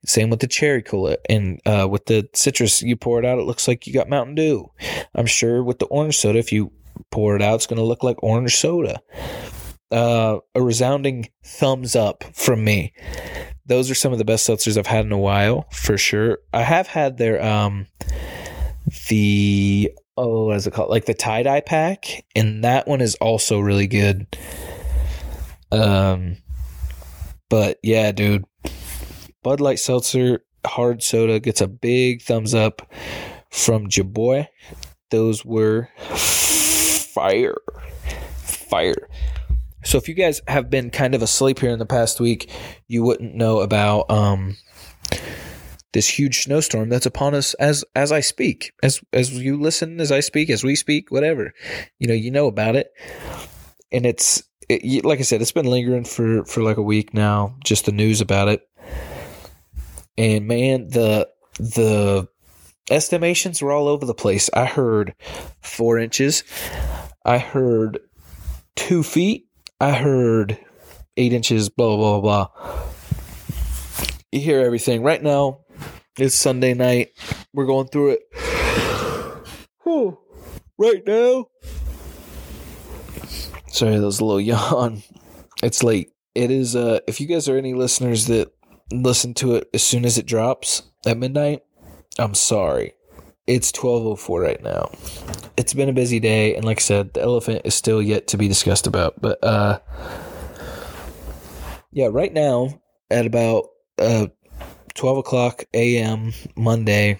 Same 0.05 0.29
with 0.29 0.41
the 0.41 0.47
cherry 0.47 0.83
cola. 0.83 1.17
And 1.27 1.59
uh, 1.65 1.87
with 1.89 2.05
the 2.05 2.29
citrus, 2.33 2.83
you 2.83 2.95
pour 2.95 3.17
it 3.19 3.25
out, 3.25 3.39
it 3.39 3.45
looks 3.45 3.67
like 3.67 3.87
you 3.87 3.93
got 3.93 4.09
Mountain 4.09 4.35
Dew. 4.35 4.71
I'm 5.15 5.25
sure 5.25 5.63
with 5.63 5.79
the 5.79 5.87
orange 5.87 6.17
soda, 6.17 6.37
if 6.37 6.51
you 6.51 6.71
pour 7.09 7.35
it 7.35 7.41
out, 7.41 7.55
it's 7.55 7.67
going 7.67 7.77
to 7.77 7.83
look 7.83 8.03
like 8.03 8.21
orange 8.21 8.55
soda. 8.55 9.01
Uh, 9.91 10.37
a 10.55 10.61
resounding 10.61 11.29
thumbs 11.43 11.95
up 11.95 12.23
from 12.33 12.63
me. 12.63 12.93
Those 13.71 13.89
are 13.89 13.95
some 13.95 14.11
of 14.11 14.17
the 14.17 14.25
best 14.25 14.45
seltzers 14.45 14.77
I've 14.77 14.85
had 14.85 15.05
in 15.05 15.13
a 15.13 15.17
while, 15.17 15.65
for 15.71 15.97
sure. 15.97 16.39
I 16.51 16.61
have 16.61 16.87
had 16.87 17.17
their 17.17 17.41
um 17.41 17.87
the 19.07 19.93
oh, 20.17 20.47
what 20.47 20.57
is 20.57 20.67
it 20.67 20.73
called? 20.73 20.89
Like 20.89 21.05
the 21.05 21.13
tie 21.13 21.43
dye 21.43 21.61
pack, 21.61 22.25
and 22.35 22.65
that 22.65 22.85
one 22.85 22.99
is 22.99 23.15
also 23.15 23.61
really 23.61 23.87
good. 23.87 24.27
Um, 25.71 26.35
but 27.49 27.79
yeah, 27.81 28.11
dude, 28.11 28.43
Bud 29.41 29.61
Light 29.61 29.79
Seltzer 29.79 30.43
hard 30.65 31.01
soda 31.01 31.39
gets 31.39 31.61
a 31.61 31.67
big 31.67 32.23
thumbs 32.23 32.53
up 32.53 32.81
from 33.51 33.87
Jaboy. 33.87 34.49
Those 35.11 35.45
were 35.45 35.87
fire, 36.09 37.55
fire. 38.43 39.07
So 39.83 39.97
if 39.97 40.07
you 40.07 40.13
guys 40.13 40.41
have 40.47 40.69
been 40.69 40.89
kind 40.89 41.15
of 41.15 41.21
asleep 41.21 41.59
here 41.59 41.71
in 41.71 41.79
the 41.79 41.85
past 41.85 42.19
week, 42.19 42.49
you 42.87 43.03
wouldn't 43.03 43.35
know 43.35 43.59
about 43.61 44.09
um 44.09 44.57
this 45.93 46.07
huge 46.07 46.43
snowstorm 46.43 46.89
that's 46.89 47.05
upon 47.05 47.33
us 47.33 47.53
as 47.55 47.83
as 47.95 48.11
I 48.11 48.21
speak, 48.21 48.71
as 48.81 49.01
as 49.11 49.31
you 49.37 49.59
listen, 49.59 49.99
as 49.99 50.11
I 50.11 50.19
speak, 50.19 50.49
as 50.49 50.63
we 50.63 50.75
speak, 50.75 51.11
whatever. 51.11 51.53
You 51.99 52.07
know, 52.07 52.13
you 52.13 52.31
know 52.31 52.47
about 52.47 52.75
it, 52.75 52.91
and 53.91 54.05
it's 54.05 54.43
it, 54.69 55.03
like 55.03 55.19
I 55.19 55.23
said, 55.23 55.41
it's 55.41 55.51
been 55.51 55.65
lingering 55.65 56.05
for 56.05 56.45
for 56.45 56.61
like 56.63 56.77
a 56.77 56.81
week 56.81 57.13
now. 57.13 57.55
Just 57.63 57.85
the 57.85 57.91
news 57.91 58.21
about 58.21 58.47
it, 58.47 58.67
and 60.17 60.47
man, 60.47 60.87
the 60.87 61.27
the 61.57 62.27
estimations 62.89 63.61
were 63.61 63.71
all 63.71 63.87
over 63.87 64.05
the 64.05 64.13
place. 64.13 64.49
I 64.53 64.65
heard 64.65 65.13
four 65.61 65.99
inches. 65.99 66.43
I 67.25 67.37
heard 67.37 67.99
two 68.75 69.03
feet. 69.03 69.47
I 69.81 69.93
heard 69.93 70.59
eight 71.17 71.33
inches, 71.33 71.69
blah, 71.69 71.97
blah, 71.97 72.21
blah, 72.21 72.47
blah. 72.47 72.83
You 74.31 74.39
hear 74.39 74.59
everything. 74.59 75.01
Right 75.01 75.23
now, 75.23 75.61
it's 76.19 76.35
Sunday 76.35 76.75
night. 76.75 77.13
We're 77.51 77.65
going 77.65 77.87
through 77.87 78.17
it. 78.17 78.21
Right 80.77 81.05
now. 81.05 81.47
Sorry, 83.67 83.97
that 83.97 84.05
was 84.05 84.19
a 84.19 84.25
little 84.25 84.39
yawn. 84.41 85.01
It's 85.63 85.83
late. 85.83 86.11
It 86.35 86.51
is, 86.51 86.75
uh, 86.75 86.99
if 87.07 87.19
you 87.19 87.25
guys 87.25 87.49
are 87.49 87.57
any 87.57 87.73
listeners 87.73 88.27
that 88.27 88.51
listen 88.91 89.33
to 89.35 89.55
it 89.55 89.67
as 89.73 89.81
soon 89.81 90.05
as 90.05 90.19
it 90.19 90.27
drops 90.27 90.83
at 91.07 91.17
midnight, 91.17 91.61
I'm 92.19 92.35
sorry. 92.35 92.93
It's 93.47 93.71
12:04 93.71 94.41
right 94.41 94.61
now. 94.63 94.89
It's 95.57 95.73
been 95.73 95.89
a 95.89 95.93
busy 95.93 96.19
day 96.19 96.55
and 96.55 96.63
like 96.63 96.79
I 96.79 96.81
said, 96.81 97.13
the 97.13 97.21
elephant 97.21 97.61
is 97.65 97.75
still 97.75 98.01
yet 98.01 98.27
to 98.27 98.37
be 98.37 98.47
discussed 98.47 98.87
about. 98.87 99.21
But 99.21 99.43
uh 99.43 99.79
yeah, 101.91 102.07
right 102.11 102.31
now 102.31 102.81
at 103.09 103.25
about 103.25 103.65
uh 103.97 104.27
12 104.93 105.17
o'clock 105.17 105.65
a.m. 105.73 106.33
Monday, 106.55 107.19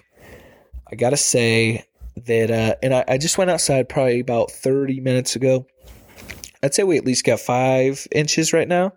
I 0.90 0.94
gotta 0.96 1.16
say 1.16 1.84
that 2.26 2.50
uh 2.50 2.76
and 2.82 2.94
I, 2.94 3.04
I 3.08 3.18
just 3.18 3.38
went 3.38 3.50
outside 3.50 3.88
probably 3.88 4.20
about 4.20 4.50
30 4.50 5.00
minutes 5.00 5.36
ago. 5.36 5.66
I'd 6.62 6.74
say 6.74 6.84
we 6.84 6.96
at 6.96 7.04
least 7.04 7.24
got 7.24 7.40
five 7.40 8.06
inches 8.12 8.52
right 8.52 8.68
now 8.68 8.92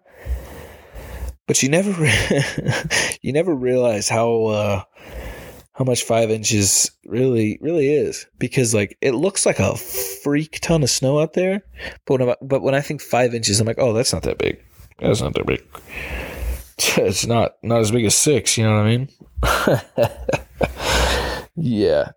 but 1.48 1.62
you 1.62 1.70
never 1.70 1.92
you 3.22 3.32
never 3.32 3.54
realize 3.54 4.10
how 4.10 4.46
uh, 4.46 4.84
how 5.76 5.84
much 5.84 6.04
five 6.04 6.32
inches 6.32 6.90
really 7.06 7.60
really 7.62 7.94
is 7.94 8.26
because 8.40 8.74
like 8.74 8.98
it 9.02 9.12
looks 9.12 9.46
like 9.46 9.60
a 9.60 9.76
freak 9.76 10.60
ton 10.62 10.84
of 10.84 10.90
snow 10.90 11.20
out 11.20 11.34
there, 11.34 11.62
but 12.06 12.20
when 12.20 12.30
I, 12.30 12.36
but 12.42 12.62
when 12.62 12.74
I 12.74 12.82
think 12.82 13.02
five 13.02 13.36
inches, 13.36 13.60
I'm 13.60 13.68
like, 13.68 13.80
oh, 13.80 13.94
that's 13.94 14.14
not 14.14 14.24
that 14.24 14.38
big. 14.38 14.64
That's 15.00 15.22
not 15.22 15.34
that 15.36 15.46
big. 15.46 15.64
It's 16.98 17.26
not 17.26 17.56
not 17.64 17.80
as 17.80 17.92
big 17.92 18.04
as 18.04 18.16
six. 18.16 18.58
You 18.58 18.66
know 18.66 18.76
what 18.76 18.86
I 18.86 18.98
mean? 18.98 19.10
yeah. 21.56 22.12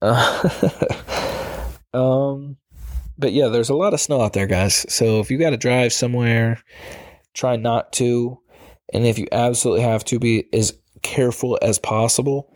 um. 1.92 2.56
But 3.18 3.34
yeah, 3.34 3.48
there's 3.48 3.68
a 3.68 3.74
lot 3.74 3.92
of 3.92 4.00
snow 4.00 4.22
out 4.22 4.32
there, 4.32 4.46
guys. 4.46 4.86
So 4.88 5.20
if 5.20 5.30
you 5.30 5.36
got 5.36 5.50
to 5.50 5.58
drive 5.58 5.92
somewhere, 5.92 6.62
try 7.34 7.56
not 7.56 7.92
to. 7.94 8.38
And 8.94 9.04
if 9.04 9.18
you 9.18 9.26
absolutely 9.30 9.82
have 9.82 10.02
to, 10.06 10.18
be 10.18 10.46
as 10.54 10.72
careful 11.02 11.58
as 11.60 11.78
possible. 11.78 12.50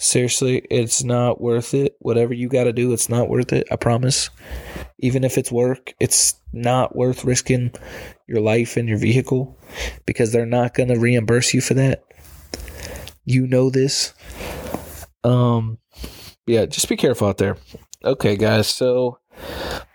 Seriously, 0.00 0.66
it's 0.70 1.04
not 1.04 1.42
worth 1.42 1.74
it. 1.74 1.94
Whatever 1.98 2.32
you 2.32 2.48
got 2.48 2.64
to 2.64 2.72
do, 2.72 2.90
it's 2.94 3.10
not 3.10 3.28
worth 3.28 3.52
it. 3.52 3.66
I 3.70 3.76
promise. 3.76 4.30
Even 4.98 5.24
if 5.24 5.36
it's 5.36 5.52
work, 5.52 5.92
it's 6.00 6.40
not 6.54 6.96
worth 6.96 7.22
risking 7.22 7.72
your 8.26 8.40
life 8.40 8.78
and 8.78 8.88
your 8.88 8.96
vehicle 8.96 9.58
because 10.06 10.32
they're 10.32 10.46
not 10.46 10.72
going 10.72 10.88
to 10.88 10.98
reimburse 10.98 11.52
you 11.52 11.60
for 11.60 11.74
that. 11.74 12.02
You 13.26 13.46
know 13.46 13.68
this. 13.68 14.14
Um 15.22 15.76
yeah, 16.46 16.64
just 16.64 16.88
be 16.88 16.96
careful 16.96 17.28
out 17.28 17.36
there. 17.36 17.58
Okay, 18.02 18.36
guys. 18.36 18.68
So 18.68 19.18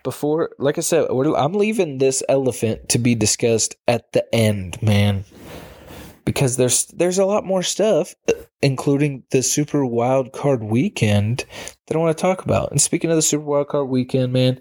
before 0.04 0.50
like 0.60 0.78
I 0.78 0.82
said, 0.82 1.08
I'm 1.10 1.54
leaving 1.54 1.98
this 1.98 2.22
elephant 2.28 2.90
to 2.90 2.98
be 2.98 3.16
discussed 3.16 3.74
at 3.88 4.12
the 4.12 4.24
end, 4.32 4.80
man 4.80 5.24
because 6.26 6.56
there's 6.56 6.86
there's 6.86 7.18
a 7.18 7.24
lot 7.24 7.46
more 7.46 7.62
stuff, 7.62 8.14
including 8.62 9.24
the 9.30 9.42
Super 9.42 9.84
Wild 9.84 10.32
Card 10.32 10.62
Weekend 10.62 11.44
that 11.86 11.96
I 11.96 11.98
want 11.98 12.16
to 12.16 12.20
talk 12.20 12.44
about. 12.44 12.70
And 12.70 12.80
speaking 12.80 13.10
of 13.10 13.16
the 13.16 13.22
Super 13.22 13.44
Wild 13.44 13.68
Card 13.68 13.88
Weekend, 13.88 14.32
man, 14.32 14.60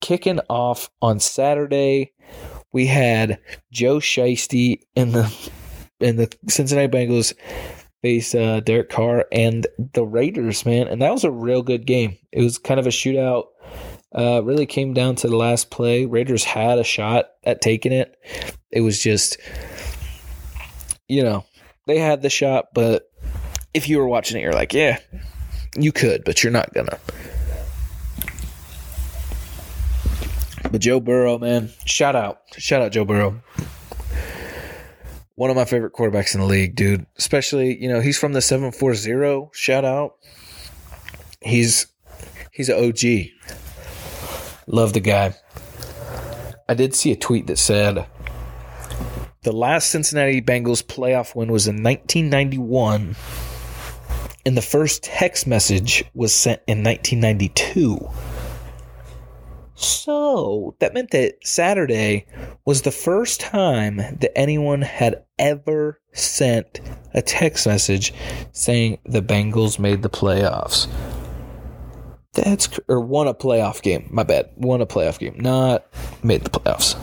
kicking 0.00 0.40
off 0.48 0.90
on 1.00 1.20
Saturday, 1.20 2.12
we 2.72 2.86
had 2.86 3.38
Joe 3.72 3.98
Shiesty 3.98 4.80
in 4.94 5.12
the 5.12 5.50
in 6.00 6.16
the 6.16 6.34
Cincinnati 6.48 6.88
Bengals 6.88 7.34
face 8.02 8.34
uh, 8.34 8.60
Derek 8.60 8.90
Carr 8.90 9.26
and 9.30 9.66
the 9.94 10.04
Raiders, 10.04 10.66
man, 10.66 10.88
and 10.88 11.00
that 11.02 11.12
was 11.12 11.24
a 11.24 11.30
real 11.30 11.62
good 11.62 11.86
game. 11.86 12.16
It 12.32 12.42
was 12.42 12.58
kind 12.58 12.80
of 12.80 12.86
a 12.86 12.90
shootout. 12.90 13.44
Uh, 14.14 14.42
really 14.44 14.66
came 14.66 14.92
down 14.92 15.14
to 15.14 15.28
the 15.28 15.36
last 15.36 15.70
play. 15.70 16.04
Raiders 16.04 16.44
had 16.44 16.78
a 16.78 16.84
shot 16.84 17.26
at 17.44 17.62
taking 17.62 17.92
it. 17.92 18.14
It 18.70 18.80
was 18.82 19.00
just 19.00 19.38
you 21.08 21.22
know, 21.22 21.44
they 21.86 21.98
had 21.98 22.22
the 22.22 22.30
shot, 22.30 22.68
but 22.72 23.11
if 23.74 23.88
you 23.88 23.98
were 23.98 24.06
watching 24.06 24.38
it, 24.38 24.42
you're 24.42 24.52
like, 24.52 24.72
yeah, 24.72 24.98
you 25.76 25.92
could, 25.92 26.24
but 26.24 26.42
you're 26.42 26.52
not 26.52 26.72
gonna. 26.74 26.98
But 30.70 30.80
Joe 30.80 31.00
Burrow, 31.00 31.38
man, 31.38 31.70
shout 31.84 32.16
out, 32.16 32.42
shout 32.56 32.82
out 32.82 32.92
Joe 32.92 33.04
Burrow. 33.04 33.42
One 35.34 35.50
of 35.50 35.56
my 35.56 35.64
favorite 35.64 35.92
quarterbacks 35.92 36.34
in 36.34 36.40
the 36.40 36.46
league, 36.46 36.76
dude. 36.76 37.06
Especially, 37.16 37.80
you 37.80 37.88
know, 37.88 38.00
he's 38.00 38.18
from 38.18 38.32
the 38.32 38.40
740. 38.40 39.50
Shout 39.52 39.84
out. 39.84 40.16
He's 41.40 41.86
he's 42.52 42.68
an 42.68 42.82
OG. 42.84 43.30
Love 44.66 44.92
the 44.92 45.00
guy. 45.00 45.34
I 46.68 46.74
did 46.74 46.94
see 46.94 47.10
a 47.12 47.16
tweet 47.16 47.48
that 47.48 47.58
said 47.58 48.06
the 49.42 49.52
last 49.52 49.90
Cincinnati 49.90 50.40
Bengals 50.40 50.82
playoff 50.82 51.34
win 51.34 51.50
was 51.50 51.66
in 51.66 51.82
1991, 51.82 53.16
and 54.44 54.56
the 54.56 54.62
first 54.62 55.02
text 55.02 55.46
message 55.46 56.04
was 56.14 56.34
sent 56.34 56.60
in 56.66 56.82
1992. 56.82 58.08
So 59.74 60.76
that 60.78 60.94
meant 60.94 61.10
that 61.10 61.38
Saturday 61.42 62.26
was 62.64 62.82
the 62.82 62.90
first 62.90 63.40
time 63.40 63.96
that 63.96 64.30
anyone 64.36 64.82
had 64.82 65.24
ever 65.38 66.00
sent 66.12 66.80
a 67.14 67.22
text 67.22 67.66
message 67.66 68.14
saying 68.52 68.98
the 69.04 69.22
Bengals 69.22 69.78
made 69.78 70.02
the 70.02 70.10
playoffs. 70.10 70.88
That's 72.34 72.78
or 72.88 73.00
won 73.00 73.28
a 73.28 73.34
playoff 73.34 73.82
game. 73.82 74.08
My 74.10 74.22
bad. 74.22 74.50
Won 74.56 74.80
a 74.80 74.86
playoff 74.86 75.18
game, 75.18 75.36
not 75.38 75.86
made 76.22 76.44
the 76.44 76.50
playoffs. 76.50 76.96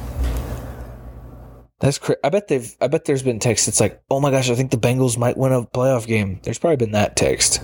That's 1.79 1.97
crazy. 1.97 2.19
I 2.23 2.29
bet 2.29 2.47
they've. 2.47 2.75
I 2.81 2.87
bet 2.87 3.05
there's 3.05 3.23
been 3.23 3.39
text 3.39 3.65
that's 3.65 3.79
like, 3.79 4.01
"Oh 4.09 4.19
my 4.19 4.31
gosh, 4.31 4.49
I 4.49 4.55
think 4.55 4.71
the 4.71 4.77
Bengals 4.77 5.17
might 5.17 5.37
win 5.37 5.53
a 5.53 5.63
playoff 5.63 6.05
game." 6.05 6.39
There's 6.43 6.59
probably 6.59 6.77
been 6.77 6.91
that 6.91 7.15
text, 7.15 7.61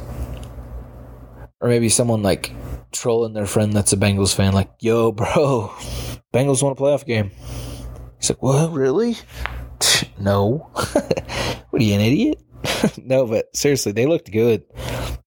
or 1.59 1.67
maybe 1.67 1.89
someone 1.89 2.23
like 2.23 2.53
trolling 2.93 3.33
their 3.33 3.45
friend 3.45 3.73
that's 3.73 3.91
a 3.91 3.97
Bengals 3.97 4.33
fan, 4.33 4.53
like, 4.53 4.69
"Yo, 4.79 5.11
bro, 5.11 5.73
Bengals 6.33 6.63
won 6.63 6.71
a 6.71 6.75
playoff 6.75 7.05
game." 7.05 7.31
He's 8.17 8.29
like, 8.29 8.41
"What? 8.41 8.71
Really? 8.71 9.17
no. 10.19 10.69
what 11.69 11.81
are 11.81 11.85
you 11.85 11.95
an 11.95 12.01
idiot?" 12.01 12.41
no, 13.03 13.25
but 13.27 13.53
seriously, 13.55 13.91
they 13.91 14.05
looked 14.05 14.31
good. 14.31 14.63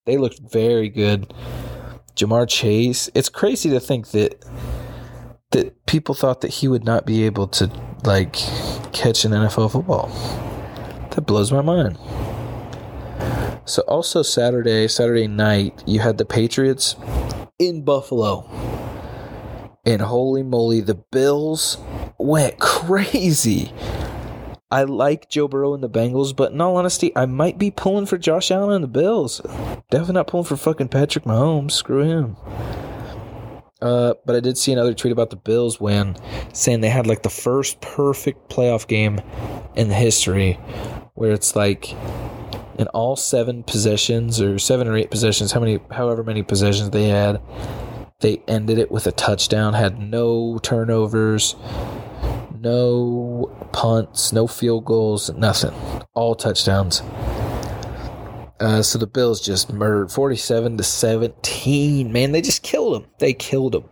They 0.06 0.16
looked 0.16 0.40
very 0.50 0.88
good. 0.88 1.34
Ja'Marr 2.16 2.48
Chase. 2.48 3.10
It's 3.14 3.28
crazy 3.28 3.68
to 3.70 3.80
think 3.80 4.08
that 4.08 4.44
that 5.50 5.86
people 5.86 6.14
thought 6.14 6.40
that 6.42 6.54
he 6.54 6.68
would 6.68 6.84
not 6.84 7.06
be 7.06 7.24
able 7.24 7.48
to 7.48 7.66
like 8.04 8.34
catch 8.92 9.24
an 9.24 9.32
NFL 9.32 9.72
football. 9.72 10.08
That 11.10 11.22
blows 11.22 11.50
my 11.50 11.62
mind. 11.62 11.98
So 13.64 13.82
also 13.82 14.22
Saturday, 14.22 14.88
Saturday 14.88 15.26
night, 15.26 15.82
you 15.86 16.00
had 16.00 16.18
the 16.18 16.24
Patriots 16.24 16.96
in 17.58 17.84
Buffalo. 17.84 18.48
And 19.84 20.02
holy 20.02 20.42
moly, 20.42 20.80
the 20.80 20.94
Bills 20.94 21.78
went 22.18 22.58
crazy. 22.60 23.72
I 24.70 24.82
like 24.82 25.30
Joe 25.30 25.48
Burrow 25.48 25.72
and 25.72 25.82
the 25.82 25.88
Bengals, 25.88 26.36
but 26.36 26.52
in 26.52 26.60
all 26.60 26.76
honesty, 26.76 27.10
I 27.16 27.24
might 27.24 27.58
be 27.58 27.70
pulling 27.70 28.04
for 28.04 28.18
Josh 28.18 28.50
Allen 28.50 28.74
and 28.74 28.84
the 28.84 28.88
Bills. 28.88 29.40
Definitely 29.90 30.14
not 30.14 30.26
pulling 30.26 30.44
for 30.44 30.58
fucking 30.58 30.88
Patrick 30.88 31.24
Mahomes. 31.24 31.72
Screw 31.72 32.04
him. 32.04 32.36
Uh, 33.80 34.14
but 34.26 34.34
I 34.34 34.40
did 34.40 34.58
see 34.58 34.72
another 34.72 34.92
tweet 34.92 35.12
about 35.12 35.30
the 35.30 35.36
Bills 35.36 35.80
win, 35.80 36.16
saying 36.52 36.80
they 36.80 36.88
had 36.88 37.06
like 37.06 37.22
the 37.22 37.30
first 37.30 37.80
perfect 37.80 38.50
playoff 38.50 38.88
game 38.88 39.20
in 39.76 39.88
the 39.88 39.94
history, 39.94 40.54
where 41.14 41.32
it's 41.32 41.54
like 41.54 41.92
in 42.78 42.86
all 42.88 43.16
seven 43.16 43.62
possessions 43.62 44.40
or 44.40 44.58
seven 44.58 44.88
or 44.88 44.96
eight 44.96 45.10
possessions, 45.10 45.52
how 45.52 45.60
many, 45.60 45.78
however 45.90 46.24
many 46.24 46.42
possessions 46.42 46.90
they 46.90 47.08
had, 47.08 47.40
they 48.20 48.42
ended 48.48 48.78
it 48.78 48.90
with 48.90 49.06
a 49.06 49.12
touchdown. 49.12 49.74
Had 49.74 49.98
no 50.00 50.58
turnovers, 50.58 51.54
no 52.60 53.68
punts, 53.72 54.32
no 54.32 54.48
field 54.48 54.84
goals, 54.84 55.30
nothing. 55.30 55.72
All 56.14 56.34
touchdowns. 56.34 57.00
Uh, 58.60 58.82
so 58.82 58.98
the 58.98 59.06
Bills 59.06 59.40
just 59.40 59.72
murdered 59.72 60.10
47 60.10 60.76
to 60.76 60.82
17. 60.82 62.12
Man, 62.12 62.32
they 62.32 62.40
just 62.40 62.62
killed 62.62 62.94
them. 62.94 63.10
They 63.18 63.32
killed 63.32 63.72
them. 63.72 63.84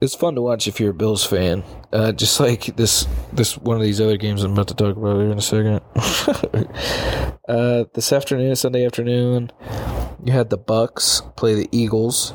It's 0.00 0.14
fun 0.14 0.34
to 0.36 0.40
watch 0.40 0.66
if 0.66 0.80
you're 0.80 0.92
a 0.92 0.94
Bills 0.94 1.26
fan. 1.26 1.62
Uh, 1.92 2.12
just 2.12 2.40
like 2.40 2.76
this, 2.76 3.06
this 3.32 3.58
one 3.58 3.76
of 3.76 3.82
these 3.82 4.00
other 4.00 4.16
games 4.16 4.42
I'm 4.42 4.52
about 4.52 4.68
to 4.68 4.74
talk 4.74 4.96
about 4.96 5.16
here 5.16 5.30
in 5.30 5.38
a 5.38 5.42
second. 5.42 5.80
uh, 7.48 7.84
this 7.92 8.12
afternoon, 8.12 8.56
Sunday 8.56 8.86
afternoon, 8.86 9.50
You 10.24 10.32
had 10.32 10.48
the 10.48 10.58
Bucs 10.58 11.36
play 11.36 11.54
the 11.54 11.68
Eagles. 11.72 12.32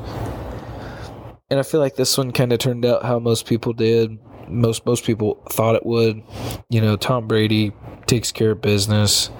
And 1.50 1.60
I 1.60 1.64
feel 1.64 1.80
like 1.80 1.96
this 1.96 2.18
one 2.18 2.32
kind 2.32 2.52
of 2.52 2.60
turned 2.60 2.86
out 2.86 3.04
how 3.04 3.20
most 3.20 3.48
people 3.48 3.74
did. 3.74 4.12
Most 4.48 4.86
most 4.86 5.06
people 5.06 5.42
thought 5.50 5.76
it 5.76 5.86
would. 5.86 6.22
You 6.70 6.82
know, 6.82 6.98
Tom 6.98 7.28
Brady 7.28 7.72
takes 8.06 8.32
care 8.32 8.52
of 8.52 8.62
business. 8.62 9.32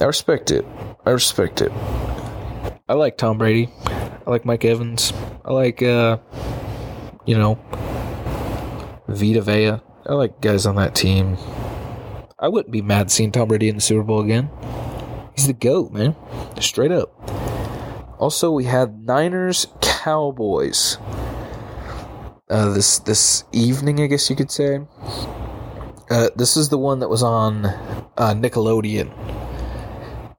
I 0.00 0.04
respect 0.04 0.50
it. 0.50 0.64
I 1.04 1.10
respect 1.10 1.60
it. 1.62 1.72
I 2.88 2.94
like 2.94 3.16
Tom 3.16 3.38
Brady. 3.38 3.70
I 3.86 4.30
like 4.30 4.44
Mike 4.44 4.64
Evans. 4.64 5.12
I 5.44 5.52
like 5.52 5.82
uh 5.82 6.18
you 7.24 7.36
know 7.36 7.58
Vita 9.08 9.40
Vea. 9.42 9.80
I 10.06 10.12
like 10.12 10.40
guys 10.40 10.66
on 10.66 10.76
that 10.76 10.94
team. 10.94 11.36
I 12.38 12.48
wouldn't 12.48 12.72
be 12.72 12.82
mad 12.82 13.10
seeing 13.10 13.32
Tom 13.32 13.48
Brady 13.48 13.68
in 13.68 13.76
the 13.76 13.80
Super 13.80 14.02
Bowl 14.02 14.20
again. 14.20 14.50
He's 15.34 15.46
the 15.46 15.52
GOAT, 15.52 15.92
man. 15.92 16.14
Straight 16.60 16.92
up. 16.92 17.12
Also, 18.18 18.50
we 18.50 18.64
had 18.64 19.04
Niners 19.04 19.66
Cowboys. 19.80 20.98
Uh, 22.48 22.72
this 22.72 22.98
this 23.00 23.44
evening, 23.52 24.00
I 24.00 24.06
guess 24.06 24.30
you 24.30 24.36
could 24.36 24.50
say. 24.50 24.80
Uh, 26.08 26.30
this 26.36 26.56
is 26.56 26.68
the 26.68 26.78
one 26.78 27.00
that 27.00 27.08
was 27.08 27.22
on 27.22 27.66
uh, 27.66 28.34
Nickelodeon, 28.34 29.10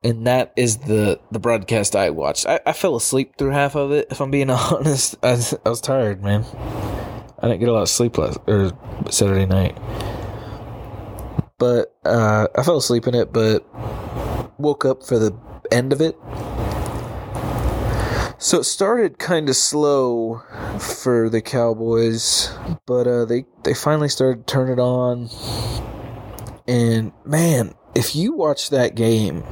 and 0.03 0.27
that 0.27 0.53
is 0.55 0.77
the 0.77 1.19
the 1.31 1.39
broadcast 1.39 1.95
I 1.95 2.09
watched. 2.09 2.45
I, 2.45 2.59
I 2.65 2.73
fell 2.73 2.95
asleep 2.95 3.37
through 3.37 3.51
half 3.51 3.75
of 3.75 3.91
it. 3.91 4.07
If 4.11 4.21
I'm 4.21 4.31
being 4.31 4.49
honest, 4.51 5.15
I, 5.23 5.39
I 5.65 5.69
was 5.69 5.81
tired, 5.81 6.23
man. 6.23 6.45
I 7.39 7.47
didn't 7.47 7.59
get 7.59 7.69
a 7.69 7.73
lot 7.73 7.83
of 7.83 7.89
sleep 7.89 8.17
last 8.17 8.39
or 8.47 8.71
Saturday 9.11 9.45
night, 9.45 9.77
but 11.57 11.95
uh, 12.03 12.47
I 12.55 12.63
fell 12.63 12.77
asleep 12.77 13.07
in 13.07 13.15
it. 13.15 13.31
But 13.31 13.65
woke 14.59 14.85
up 14.85 15.03
for 15.03 15.19
the 15.19 15.37
end 15.71 15.93
of 15.93 16.01
it. 16.01 16.17
So 18.39 18.59
it 18.59 18.65
started 18.65 19.17
kind 19.17 19.49
of 19.49 19.55
slow 19.55 20.43
for 20.79 21.27
the 21.27 21.41
Cowboys, 21.41 22.51
but 22.85 23.07
uh, 23.07 23.25
they 23.25 23.45
they 23.63 23.73
finally 23.73 24.09
started 24.09 24.45
to 24.45 24.51
turn 24.51 24.69
it 24.69 24.79
on. 24.79 25.29
And 26.67 27.13
man, 27.25 27.73
if 27.97 28.15
you 28.15 28.33
watch 28.33 28.69
that 28.69 28.93
game, 28.93 29.43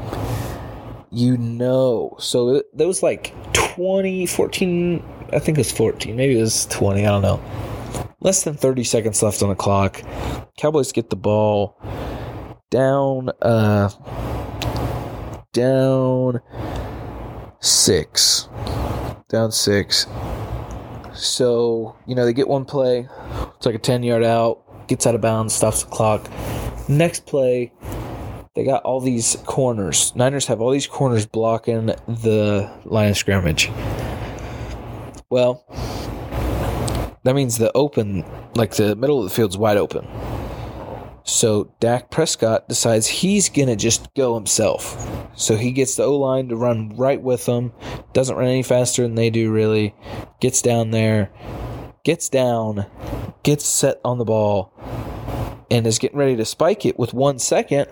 you 1.11 1.35
know. 1.35 2.15
So 2.19 2.61
there 2.73 2.87
was 2.87 3.01
like 3.01 3.33
20, 3.53 4.27
14, 4.27 5.03
I 5.33 5.39
think 5.39 5.57
it 5.57 5.61
was 5.61 5.71
14, 5.71 6.15
maybe 6.15 6.37
it 6.37 6.41
was 6.41 6.67
20, 6.67 7.05
I 7.05 7.09
don't 7.09 7.23
know. 7.23 7.41
Less 8.21 8.43
than 8.43 8.53
30 8.55 8.83
seconds 8.83 9.23
left 9.23 9.41
on 9.41 9.49
the 9.49 9.55
clock. 9.55 10.01
Cowboys 10.57 10.91
get 10.91 11.09
the 11.09 11.15
ball 11.15 11.81
down, 12.69 13.31
uh, 13.41 13.89
down 15.51 16.39
six. 17.59 18.47
Down 19.27 19.51
six. 19.51 20.05
So, 21.13 21.95
you 22.05 22.13
know, 22.13 22.25
they 22.25 22.33
get 22.33 22.47
one 22.47 22.65
play. 22.65 23.07
It's 23.57 23.65
like 23.65 23.75
a 23.75 23.79
10 23.79 24.03
yard 24.03 24.23
out, 24.23 24.87
gets 24.87 25.07
out 25.07 25.15
of 25.15 25.21
bounds, 25.21 25.55
stops 25.55 25.83
the 25.83 25.89
clock. 25.89 26.29
Next 26.87 27.25
play, 27.25 27.71
they 28.55 28.63
got 28.63 28.83
all 28.83 29.01
these 29.01 29.37
corners. 29.45 30.15
Niners 30.15 30.47
have 30.47 30.61
all 30.61 30.71
these 30.71 30.87
corners 30.87 31.25
blocking 31.25 31.87
the 32.07 32.71
line 32.85 33.09
of 33.09 33.17
scrimmage. 33.17 33.69
Well, 35.29 35.65
that 37.23 37.35
means 37.35 37.57
the 37.57 37.71
open, 37.75 38.23
like 38.55 38.75
the 38.75 38.95
middle 38.95 39.19
of 39.19 39.25
the 39.25 39.35
field's 39.35 39.57
wide 39.57 39.77
open. 39.77 40.07
So 41.25 41.73
Dak 41.79 42.11
Prescott 42.11 42.69
decides 42.69 43.07
he's 43.07 43.49
going 43.49 43.67
to 43.67 43.75
just 43.75 44.13
go 44.13 44.35
himself. 44.35 44.95
So 45.35 45.57
he 45.57 45.71
gets 45.71 45.95
the 45.95 46.03
O 46.03 46.15
line 46.17 46.47
to 46.49 46.55
run 46.55 46.95
right 46.95 47.21
with 47.21 47.45
them. 47.45 47.73
Doesn't 48.13 48.37
run 48.37 48.47
any 48.47 48.63
faster 48.63 49.01
than 49.01 49.15
they 49.15 49.31
do, 49.31 49.51
really. 49.51 49.93
Gets 50.39 50.61
down 50.61 50.91
there, 50.91 51.31
gets 52.05 52.29
down, 52.29 52.85
gets 53.43 53.65
set 53.65 53.99
on 54.05 54.19
the 54.19 54.23
ball, 54.23 54.71
and 55.69 55.85
is 55.85 55.99
getting 55.99 56.19
ready 56.19 56.35
to 56.37 56.45
spike 56.45 56.85
it 56.85 56.97
with 56.97 57.13
one 57.13 57.39
second. 57.39 57.87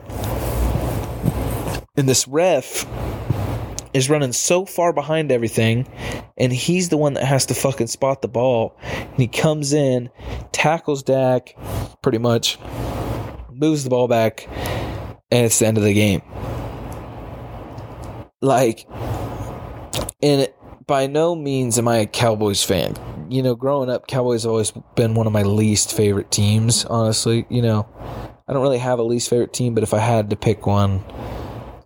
And 1.96 2.10
this 2.10 2.28
ref 2.28 2.88
is 3.94 4.10
running 4.10 4.34
so 4.34 4.66
far 4.66 4.94
behind 4.94 5.32
everything, 5.32 5.88
and 6.36 6.52
he's 6.52 6.90
the 6.90 6.98
one 6.98 7.14
that 7.14 7.24
has 7.24 7.46
to 7.46 7.54
fucking 7.54 7.86
spot 7.86 8.24
the 8.24 8.28
ball. 8.28 8.76
And 8.82 9.18
he 9.18 9.28
comes 9.28 9.74
in, 9.74 10.10
tackles 10.52 11.04
Dak, 11.04 11.56
pretty 12.02 12.18
much, 12.18 12.58
moves 13.52 13.84
the 13.84 13.92
ball 13.92 14.08
back, 14.08 14.48
and 15.30 15.46
it's 15.46 15.60
the 15.60 15.68
end 15.68 15.78
of 15.78 15.84
the 15.84 15.94
game. 15.94 16.24
Like, 18.42 18.88
and 20.24 20.52
by 20.88 21.06
no 21.06 21.36
means 21.36 21.78
am 21.78 21.88
I 21.88 21.98
a 21.98 22.08
Cowboys 22.08 22.64
fan. 22.64 22.96
You 23.30 23.44
know, 23.44 23.54
growing 23.54 23.92
up, 23.92 24.08
Cowboys 24.08 24.44
have 24.44 24.52
always 24.52 24.72
been 24.96 25.14
one 25.14 25.28
of 25.28 25.34
my 25.34 25.44
least 25.44 25.96
favorite 25.96 26.32
teams, 26.32 26.86
honestly. 26.86 27.46
You 27.50 27.62
know, 27.62 27.88
I 28.48 28.54
don't 28.54 28.64
really 28.64 28.80
have 28.80 28.98
a 28.98 29.04
least 29.04 29.30
favorite 29.30 29.54
team, 29.54 29.76
but 29.76 29.84
if 29.84 29.94
I 29.94 30.00
had 30.00 30.32
to 30.32 30.36
pick 30.36 30.66
one, 30.66 31.04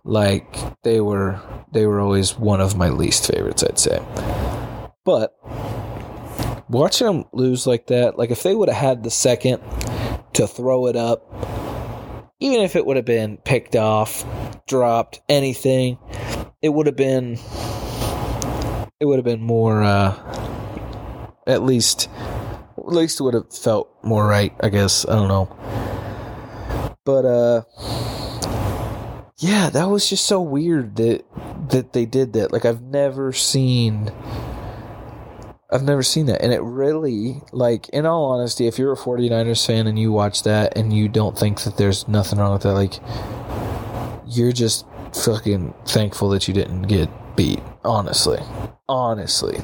like 0.08 0.56
they 0.84 1.02
were 1.02 1.38
they 1.70 1.86
were 1.86 2.00
always 2.00 2.36
one 2.38 2.62
of 2.62 2.76
my 2.76 2.88
least 2.88 3.30
favorites, 3.30 3.62
I'd 3.62 3.78
say. 3.78 4.02
But 5.04 5.34
watching 6.68 7.06
them 7.06 7.24
lose 7.32 7.66
like 7.66 7.88
that, 7.88 8.18
like 8.18 8.30
if 8.30 8.42
they 8.42 8.54
would 8.54 8.70
have 8.70 8.78
had 8.78 9.02
the 9.04 9.10
second 9.10 9.62
to 10.32 10.46
throw 10.46 10.86
it 10.86 10.96
up, 10.96 11.22
even 12.40 12.62
if 12.62 12.74
it 12.74 12.86
would 12.86 12.96
have 12.96 13.04
been 13.04 13.36
picked 13.36 13.76
off, 13.76 14.24
dropped, 14.66 15.20
anything, 15.28 15.98
it 16.62 16.70
would 16.70 16.86
have 16.86 16.96
been 16.96 17.38
it 19.00 19.04
would 19.04 19.18
have 19.18 19.26
been 19.26 19.42
more 19.42 19.82
uh 19.82 20.16
at 21.46 21.62
least 21.62 22.08
at 22.78 22.88
least 22.88 23.20
would 23.20 23.34
have 23.34 23.54
felt 23.54 23.90
more 24.02 24.26
right, 24.26 24.54
I 24.60 24.70
guess. 24.70 25.06
I 25.06 25.16
don't 25.16 25.28
know. 25.28 26.94
But 27.04 27.26
uh 27.26 27.62
yeah, 29.38 29.70
that 29.70 29.88
was 29.88 30.08
just 30.08 30.26
so 30.26 30.40
weird 30.40 30.96
that 30.96 31.24
that 31.70 31.92
they 31.92 32.06
did 32.06 32.32
that. 32.32 32.52
Like 32.52 32.64
I've 32.64 32.82
never 32.82 33.32
seen 33.32 34.12
I've 35.70 35.82
never 35.82 36.02
seen 36.02 36.26
that. 36.26 36.42
And 36.42 36.52
it 36.52 36.62
really 36.62 37.42
like 37.52 37.88
in 37.90 38.04
all 38.04 38.24
honesty, 38.32 38.66
if 38.66 38.78
you're 38.78 38.92
a 38.92 38.96
49ers 38.96 39.66
fan 39.66 39.86
and 39.86 39.98
you 39.98 40.10
watch 40.10 40.42
that 40.42 40.76
and 40.76 40.92
you 40.92 41.08
don't 41.08 41.38
think 41.38 41.62
that 41.62 41.76
there's 41.76 42.08
nothing 42.08 42.38
wrong 42.38 42.54
with 42.54 42.62
that, 42.62 42.72
like 42.72 42.94
you're 44.26 44.52
just 44.52 44.86
fucking 45.24 45.74
thankful 45.86 46.30
that 46.30 46.48
you 46.48 46.54
didn't 46.54 46.82
get 46.82 47.08
beat, 47.36 47.60
honestly. 47.84 48.38
Honestly. 48.88 49.58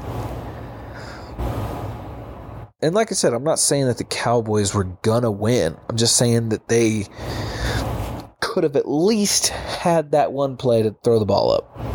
And 2.80 2.94
like 2.94 3.10
I 3.10 3.14
said, 3.14 3.32
I'm 3.32 3.44
not 3.44 3.58
saying 3.58 3.86
that 3.86 3.96
the 3.96 4.04
Cowboys 4.04 4.74
were 4.74 4.84
gonna 4.84 5.30
win. 5.30 5.74
I'm 5.88 5.96
just 5.96 6.16
saying 6.16 6.50
that 6.50 6.68
they 6.68 7.06
could 8.44 8.62
have 8.64 8.76
at 8.76 8.88
least 8.88 9.48
had 9.48 10.12
that 10.12 10.32
one 10.32 10.56
play 10.56 10.82
to 10.82 10.94
throw 11.02 11.18
the 11.18 11.24
ball 11.24 11.50
up. 11.52 11.94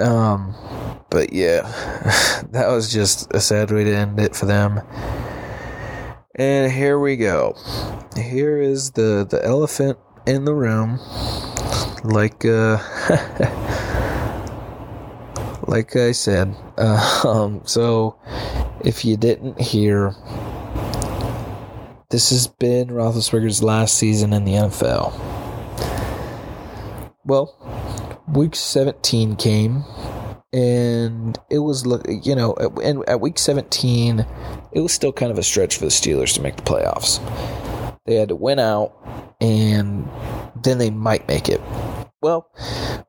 Um, 0.00 0.54
but 1.10 1.32
yeah, 1.32 1.62
that 2.50 2.68
was 2.68 2.92
just 2.92 3.32
a 3.34 3.40
sad 3.40 3.70
way 3.70 3.84
to 3.84 3.94
end 3.94 4.18
it 4.18 4.34
for 4.34 4.46
them. 4.46 4.80
And 6.34 6.72
here 6.72 6.98
we 6.98 7.16
go. 7.16 7.56
Here 8.16 8.60
is 8.60 8.92
the 8.92 9.26
the 9.28 9.44
elephant 9.44 9.98
in 10.26 10.44
the 10.44 10.54
room. 10.54 10.98
Like 12.02 12.44
uh 12.44 12.78
like 15.66 15.94
I 15.96 16.12
said. 16.12 16.56
Uh, 16.78 17.20
um 17.28 17.62
so 17.64 18.18
if 18.82 19.04
you 19.04 19.16
didn't 19.16 19.60
hear 19.60 20.14
this 22.10 22.30
has 22.30 22.48
been 22.48 22.88
Roethlisberger's 22.88 23.62
last 23.62 23.96
season 23.96 24.32
in 24.32 24.44
the 24.44 24.52
NFL. 24.52 25.14
Well, 27.24 27.54
week 28.28 28.56
17 28.56 29.36
came, 29.36 29.84
and 30.52 31.38
it 31.50 31.60
was 31.60 31.86
you 32.24 32.34
know, 32.34 32.54
and 32.82 33.08
at 33.08 33.20
week 33.20 33.38
17, 33.38 34.26
it 34.72 34.80
was 34.80 34.92
still 34.92 35.12
kind 35.12 35.30
of 35.30 35.38
a 35.38 35.42
stretch 35.44 35.76
for 35.76 35.84
the 35.84 35.90
Steelers 35.90 36.34
to 36.34 36.42
make 36.42 36.56
the 36.56 36.62
playoffs. 36.62 37.20
They 38.06 38.16
had 38.16 38.30
to 38.30 38.36
win 38.36 38.58
out, 38.58 38.92
and 39.40 40.08
then 40.60 40.78
they 40.78 40.90
might 40.90 41.28
make 41.28 41.48
it. 41.48 41.60
Well, 42.20 42.50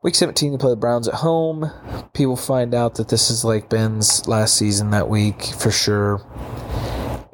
week 0.04 0.14
17, 0.14 0.52
they 0.52 0.58
play 0.60 0.70
the 0.70 0.76
Browns 0.76 1.08
at 1.08 1.16
home. 1.16 1.72
People 2.14 2.36
find 2.36 2.76
out 2.76 2.96
that 2.96 3.10
this 3.10 3.32
is 3.32 3.44
like 3.44 3.68
Ben's 3.68 4.28
last 4.28 4.56
season 4.56 4.92
that 4.92 5.10
week 5.10 5.42
for 5.44 5.72
sure 5.72 6.22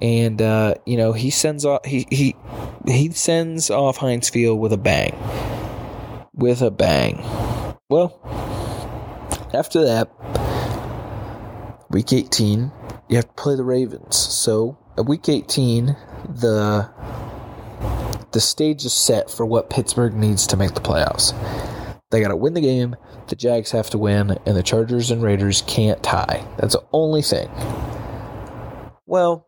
and 0.02 0.42
uh, 0.42 0.76
you 0.86 0.98
know 0.98 1.14
he 1.14 1.30
sends 1.30 1.66
off 1.66 1.86
he 1.86 2.08
he 2.10 2.36
he 2.86 3.12
sends 3.12 3.70
off 3.70 3.98
Heinz 3.98 4.30
Field 4.30 4.60
with 4.60 4.74
a 4.74 4.78
bang, 4.78 5.16
with 6.34 6.62
a 6.62 6.72
bang. 6.72 7.24
Well, 7.90 8.20
after 9.54 9.84
that, 9.86 10.10
week 11.90 12.14
eighteen, 12.14 12.72
you 13.10 13.16
have 13.16 13.28
to 13.28 13.34
play 13.34 13.56
the 13.56 13.64
Ravens. 13.64 14.16
So 14.16 14.78
at 14.98 15.06
week 15.06 15.30
eighteen, 15.30 15.96
the 16.28 16.90
the 18.32 18.42
stage 18.42 18.86
is 18.86 18.94
set 18.94 19.32
for 19.32 19.46
what 19.46 19.70
Pittsburgh 19.70 20.14
needs 20.14 20.46
to 20.48 20.58
make 20.58 20.74
the 20.74 20.82
playoffs. 20.82 21.34
They 22.10 22.22
got 22.22 22.30
to 22.30 22.36
win 22.38 22.54
the 22.54 22.62
game, 22.62 22.96
the 23.28 23.36
Jags 23.36 23.72
have 23.72 23.90
to 23.90 23.98
win, 23.98 24.38
and 24.46 24.56
the 24.56 24.64
Chargers 24.64 25.12
and 25.12 25.22
Raiders 25.22 25.64
can't 25.68 26.02
tie. 26.02 26.46
That's 26.58 26.74
the 26.74 26.84
only 26.94 27.22
thing. 27.22 27.50
Well, 29.06 29.46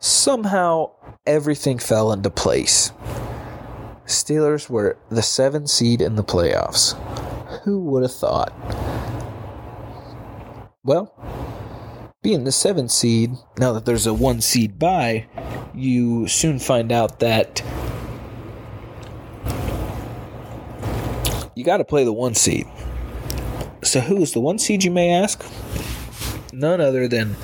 somehow 0.00 0.90
everything 1.26 1.78
fell 1.78 2.10
into 2.12 2.30
place. 2.30 2.90
Steelers 4.06 4.68
were 4.68 4.98
the 5.10 5.22
seven 5.22 5.66
seed 5.66 6.00
in 6.00 6.16
the 6.16 6.24
playoffs. 6.24 6.98
Who 7.62 7.84
would 7.84 8.02
have 8.02 8.12
thought? 8.12 8.52
Well, 10.82 11.14
being 12.22 12.44
the 12.44 12.52
seven 12.52 12.88
seed, 12.88 13.32
now 13.58 13.72
that 13.74 13.84
there's 13.84 14.06
a 14.06 14.14
one 14.14 14.40
seed 14.40 14.78
bye, 14.78 15.26
you 15.74 16.26
soon 16.26 16.58
find 16.58 16.90
out 16.90 17.20
that 17.20 17.62
you 21.54 21.62
got 21.62 21.76
to 21.76 21.84
play 21.84 22.04
the 22.04 22.12
one 22.12 22.34
seed. 22.34 22.66
So, 23.82 24.00
who 24.00 24.22
is 24.22 24.32
the 24.32 24.40
one 24.40 24.58
seed, 24.58 24.84
you 24.84 24.90
may 24.90 25.10
ask? 25.10 25.44
None 26.52 26.80
other 26.80 27.06
than 27.06 27.36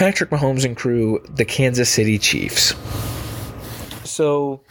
Patrick 0.00 0.30
Mahomes 0.30 0.64
and 0.64 0.78
crew, 0.78 1.22
the 1.28 1.44
Kansas 1.44 1.90
City 1.90 2.18
Chiefs. 2.18 2.74
So, 4.02 4.64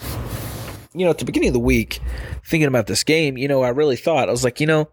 you 0.92 1.06
know, 1.06 1.12
at 1.12 1.20
the 1.20 1.26
beginning 1.26 1.50
of 1.50 1.54
the 1.54 1.60
week, 1.60 2.00
thinking 2.44 2.68
about 2.68 2.88
this 2.88 3.04
game, 3.04 3.38
you 3.38 3.48
know, 3.48 3.62
I 3.62 3.70
really 3.70 3.96
thought, 3.96 4.28
I 4.28 4.32
was 4.32 4.44
like, 4.44 4.60
you 4.60 4.65
know, 4.65 4.89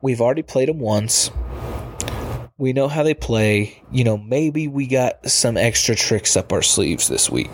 we've 0.00 0.20
already 0.20 0.42
played 0.42 0.68
them 0.68 0.78
once. 0.78 1.32
We 2.56 2.72
know 2.72 2.86
how 2.86 3.02
they 3.02 3.14
play. 3.14 3.82
You 3.90 4.04
know, 4.04 4.16
maybe 4.16 4.68
we 4.68 4.86
got 4.86 5.28
some 5.28 5.56
extra 5.56 5.96
tricks 5.96 6.36
up 6.36 6.52
our 6.52 6.62
sleeves 6.62 7.08
this 7.08 7.28
week. 7.28 7.52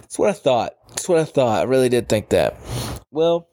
That's 0.00 0.18
what 0.18 0.28
I 0.28 0.32
thought. 0.32 0.72
That's 0.88 1.08
what 1.08 1.20
I 1.20 1.24
thought. 1.24 1.60
I 1.60 1.62
really 1.62 1.88
did 1.88 2.08
think 2.08 2.30
that. 2.30 2.56
Well, 3.12 3.48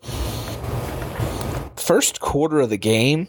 first 1.76 2.20
quarter 2.20 2.62
of 2.62 2.72
the 2.72 2.80
game, 2.80 3.28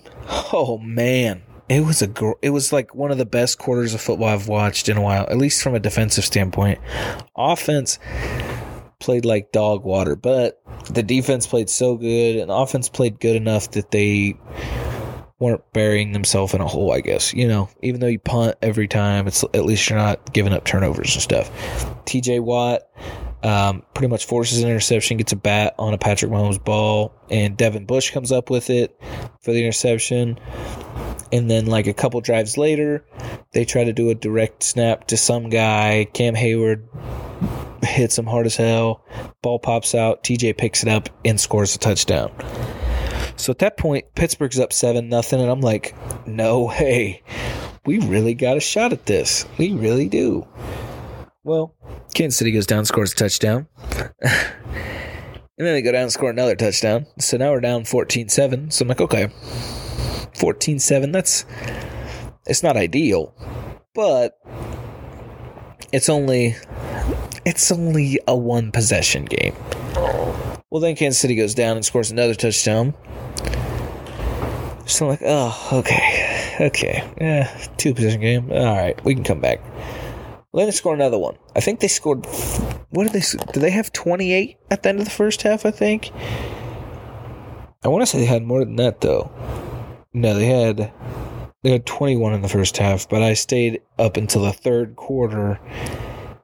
oh 0.50 0.78
man, 0.78 1.42
it 1.70 1.86
was 1.86 2.02
a 2.02 2.12
it 2.42 2.50
was 2.50 2.72
like 2.72 2.96
one 2.96 3.12
of 3.12 3.18
the 3.18 3.24
best 3.24 3.58
quarters 3.58 3.94
of 3.94 4.00
football 4.00 4.28
I've 4.28 4.48
watched 4.48 4.88
in 4.88 4.96
a 4.96 5.00
while, 5.00 5.22
at 5.30 5.38
least 5.38 5.62
from 5.62 5.76
a 5.76 5.80
defensive 5.80 6.24
standpoint. 6.24 6.80
Offense 7.36 8.00
played 8.98 9.24
like 9.24 9.52
dog 9.52 9.84
water, 9.84 10.16
but 10.16 10.60
the 10.90 11.04
defense 11.04 11.46
played 11.46 11.70
so 11.70 11.96
good 11.96 12.36
and 12.36 12.50
offense 12.50 12.88
played 12.88 13.20
good 13.20 13.36
enough 13.36 13.70
that 13.70 13.92
they 13.92 14.36
weren't 15.38 15.62
burying 15.72 16.10
themselves 16.10 16.54
in 16.54 16.60
a 16.60 16.66
hole, 16.66 16.92
I 16.92 17.00
guess. 17.00 17.32
You 17.32 17.46
know, 17.46 17.70
even 17.82 18.00
though 18.00 18.08
you 18.08 18.18
punt 18.18 18.56
every 18.60 18.88
time, 18.88 19.28
it's 19.28 19.44
at 19.54 19.64
least 19.64 19.88
you're 19.88 19.98
not 19.98 20.32
giving 20.32 20.52
up 20.52 20.64
turnovers 20.64 21.14
and 21.14 21.22
stuff. 21.22 21.50
TJ 22.04 22.40
Watt 22.40 22.82
um, 23.44 23.84
pretty 23.94 24.10
much 24.10 24.26
forces 24.26 24.60
an 24.60 24.68
interception, 24.68 25.18
gets 25.18 25.32
a 25.32 25.36
bat 25.36 25.76
on 25.78 25.94
a 25.94 25.98
Patrick 25.98 26.32
Mahomes 26.32 26.62
ball, 26.62 27.14
and 27.30 27.56
Devin 27.56 27.86
Bush 27.86 28.10
comes 28.10 28.32
up 28.32 28.50
with 28.50 28.70
it 28.70 29.00
for 29.40 29.52
the 29.52 29.60
interception. 29.60 30.38
And 31.32 31.50
then, 31.50 31.66
like 31.66 31.86
a 31.86 31.94
couple 31.94 32.20
drives 32.20 32.58
later, 32.58 33.04
they 33.52 33.64
try 33.64 33.84
to 33.84 33.92
do 33.92 34.10
a 34.10 34.14
direct 34.14 34.62
snap 34.62 35.06
to 35.08 35.16
some 35.16 35.48
guy. 35.48 36.08
Cam 36.12 36.34
Heyward 36.34 36.86
hits 37.84 38.18
him 38.18 38.26
hard 38.26 38.46
as 38.46 38.56
hell. 38.56 39.04
Ball 39.42 39.58
pops 39.58 39.94
out. 39.94 40.22
TJ 40.24 40.56
picks 40.58 40.82
it 40.82 40.88
up 40.88 41.08
and 41.24 41.40
scores 41.40 41.74
a 41.74 41.78
touchdown. 41.78 42.32
So 43.36 43.50
at 43.52 43.60
that 43.60 43.78
point, 43.78 44.04
Pittsburgh's 44.14 44.58
up 44.58 44.72
seven 44.72 45.08
nothing, 45.08 45.40
and 45.40 45.50
I'm 45.50 45.62
like, 45.62 45.94
no 46.26 46.64
way, 46.66 47.22
we 47.86 47.98
really 48.00 48.34
got 48.34 48.56
a 48.56 48.60
shot 48.60 48.92
at 48.92 49.06
this. 49.06 49.46
We 49.58 49.72
really 49.72 50.08
do. 50.08 50.46
Well, 51.42 51.74
Kansas 52.14 52.38
City 52.38 52.52
goes 52.52 52.66
down, 52.66 52.84
scores 52.84 53.12
a 53.12 53.16
touchdown. 53.16 53.66
and 54.20 55.66
then 55.66 55.74
they 55.74 55.80
go 55.80 55.92
down 55.92 56.02
and 56.02 56.12
score 56.12 56.28
another 56.28 56.54
touchdown. 56.54 57.06
So 57.18 57.38
now 57.38 57.52
we're 57.52 57.60
down 57.60 57.84
14 57.84 58.28
7. 58.28 58.70
So 58.70 58.82
I'm 58.82 58.88
like, 58.88 59.00
okay, 59.00 59.30
14 60.40 60.78
7, 60.78 61.12
that's, 61.12 61.44
it's 62.46 62.62
not 62.62 62.76
ideal, 62.76 63.34
but 63.94 64.38
it's 65.92 66.08
only, 66.08 66.56
it's 67.44 67.70
only 67.70 68.18
a 68.26 68.34
one 68.34 68.72
possession 68.72 69.26
game. 69.26 69.54
Well, 70.70 70.80
then 70.80 70.96
Kansas 70.96 71.20
City 71.20 71.34
goes 71.34 71.54
down 71.54 71.76
and 71.76 71.84
scores 71.84 72.10
another 72.10 72.34
touchdown. 72.34 72.94
So 74.86 75.04
I'm 75.04 75.10
like, 75.10 75.22
oh, 75.24 75.68
okay, 75.72 76.56
okay, 76.60 77.12
yeah, 77.20 77.68
two 77.76 77.92
possession 77.92 78.22
game. 78.22 78.50
All 78.50 78.76
right, 78.76 79.04
we 79.04 79.14
can 79.14 79.24
come 79.24 79.40
back. 79.40 79.60
Well, 80.52 80.62
then 80.62 80.66
they 80.66 80.72
score 80.72 80.94
another 80.94 81.18
one. 81.18 81.36
I 81.54 81.60
think 81.60 81.80
they 81.80 81.88
scored. 81.88 82.24
What 82.90 83.04
did 83.04 83.12
they? 83.12 83.52
Do 83.52 83.60
they 83.60 83.70
have 83.70 83.92
28 83.92 84.56
at 84.70 84.82
the 84.82 84.88
end 84.88 84.98
of 84.98 85.04
the 85.04 85.10
first 85.10 85.42
half? 85.42 85.66
I 85.66 85.70
think. 85.70 86.10
I 87.84 87.88
want 87.88 88.02
to 88.02 88.06
say 88.06 88.18
they 88.18 88.24
had 88.24 88.42
more 88.42 88.64
than 88.64 88.76
that 88.76 89.00
though. 89.00 89.30
No, 90.12 90.34
they 90.34 90.46
had. 90.46 90.92
They 91.62 91.70
had 91.70 91.86
21 91.86 92.32
in 92.32 92.42
the 92.42 92.48
first 92.48 92.76
half, 92.78 93.08
but 93.08 93.22
I 93.22 93.34
stayed 93.34 93.82
up 93.98 94.16
until 94.16 94.42
the 94.42 94.52
third 94.52 94.96
quarter. 94.96 95.60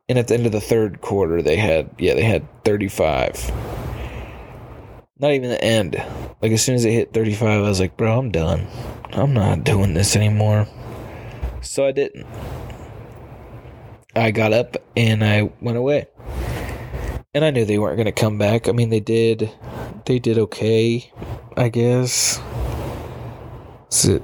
And 0.09 0.19
at 0.19 0.29
the 0.29 0.35
end 0.35 0.47
of 0.47 0.53
the 0.53 0.61
third 0.61 1.01
quarter, 1.01 1.43
they 1.43 1.57
had 1.57 1.91
yeah, 1.99 2.15
they 2.15 2.23
had 2.23 2.47
35. 2.65 3.51
Not 5.19 5.33
even 5.33 5.51
the 5.51 5.65
end. 5.65 5.97
Like 6.43 6.53
as 6.53 6.63
soon 6.63 6.75
as 6.75 6.83
they 6.83 6.93
hit 6.93 7.13
35, 7.13 7.49
I 7.49 7.61
was 7.69 7.81
like, 7.81 7.97
bro, 7.97 8.19
I'm 8.19 8.31
done. 8.31 8.67
I'm 9.13 9.33
not 9.33 9.65
doing 9.65 9.95
this 9.95 10.15
anymore. 10.15 10.69
So 11.63 11.87
I 11.87 11.93
didn't. 11.93 12.27
I 14.15 14.31
got 14.31 14.53
up 14.53 14.77
and 14.97 15.25
I 15.25 15.51
went 15.61 15.79
away. 15.79 16.07
And 17.35 17.45
I 17.45 17.51
knew 17.51 17.65
they 17.65 17.79
weren't 17.79 17.97
going 17.97 18.07
to 18.07 18.13
come 18.13 18.39
back. 18.39 18.69
I 18.69 18.73
mean, 18.73 18.91
they 18.91 19.01
did 19.01 19.51
they 20.07 20.19
did 20.21 20.39
okay, 20.39 21.11
I 21.57 21.69
guess. 21.69 22.41
Is 23.91 24.07
it 24.07 24.23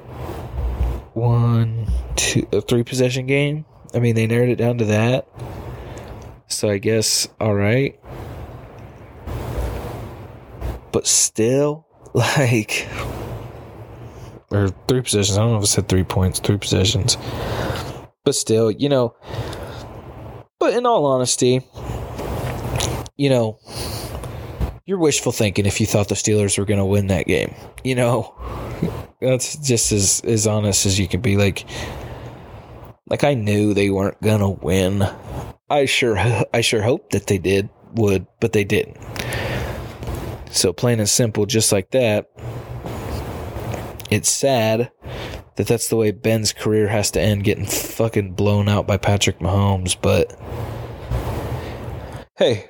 one, 1.14 1.86
two, 2.16 2.46
a 2.52 2.60
three 2.60 2.82
possession 2.82 3.26
game? 3.26 3.64
I 3.94 3.98
mean, 3.98 4.14
they 4.14 4.26
narrowed 4.26 4.48
it 4.48 4.56
down 4.56 4.78
to 4.78 4.84
that. 4.86 5.28
So 6.48 6.68
I 6.68 6.78
guess 6.78 7.28
all 7.40 7.54
right. 7.54 7.98
But 10.92 11.06
still, 11.06 11.86
like, 12.14 12.88
or 14.50 14.68
three 14.88 15.00
possessions. 15.00 15.38
I 15.38 15.42
don't 15.42 15.52
know 15.52 15.58
if 15.58 15.64
it 15.64 15.68
said 15.68 15.88
three 15.88 16.04
points, 16.04 16.38
three 16.40 16.58
possessions. 16.58 17.16
But 18.24 18.34
still, 18.34 18.70
you 18.70 18.88
know, 18.88 19.16
but 20.60 20.74
in 20.74 20.86
all 20.86 21.06
honesty, 21.06 21.66
you 23.16 23.30
know, 23.30 23.58
you're 24.86 24.98
wishful 24.98 25.32
thinking 25.32 25.66
if 25.66 25.80
you 25.80 25.86
thought 25.86 26.08
the 26.08 26.14
Steelers 26.14 26.58
were 26.58 26.64
going 26.64 26.78
to 26.78 26.84
win 26.84 27.08
that 27.08 27.26
game. 27.26 27.54
You 27.82 27.94
know, 27.94 28.34
that's 29.22 29.56
just 29.56 29.92
as 29.92 30.20
as 30.24 30.46
honest 30.46 30.86
as 30.86 30.98
you 30.98 31.08
can 31.08 31.20
be. 31.20 31.36
Like, 31.36 31.64
like 33.08 33.24
I 33.24 33.34
knew 33.34 33.74
they 33.74 33.90
weren't 33.90 34.20
to 34.22 34.48
win. 34.48 35.04
I 35.70 35.86
sure 35.86 36.18
I 36.52 36.60
sure 36.60 36.82
hoped 36.82 37.12
that 37.12 37.26
they 37.26 37.38
did 37.38 37.68
would, 37.94 38.26
but 38.40 38.52
they 38.52 38.64
didn't. 38.64 38.98
So 40.50 40.72
plain 40.72 41.00
and 41.00 41.08
simple, 41.08 41.46
just 41.46 41.72
like 41.72 41.90
that. 41.92 42.30
It's 44.10 44.30
sad 44.30 44.90
that 45.56 45.66
that's 45.66 45.88
the 45.88 45.96
way 45.96 46.10
Ben's 46.10 46.52
career 46.52 46.88
has 46.88 47.10
to 47.12 47.20
end, 47.20 47.44
getting 47.44 47.66
fucking 47.66 48.34
blown 48.34 48.68
out 48.68 48.86
by 48.86 48.98
Patrick 48.98 49.38
Mahomes. 49.38 49.96
But 50.00 50.38
hey, 52.36 52.68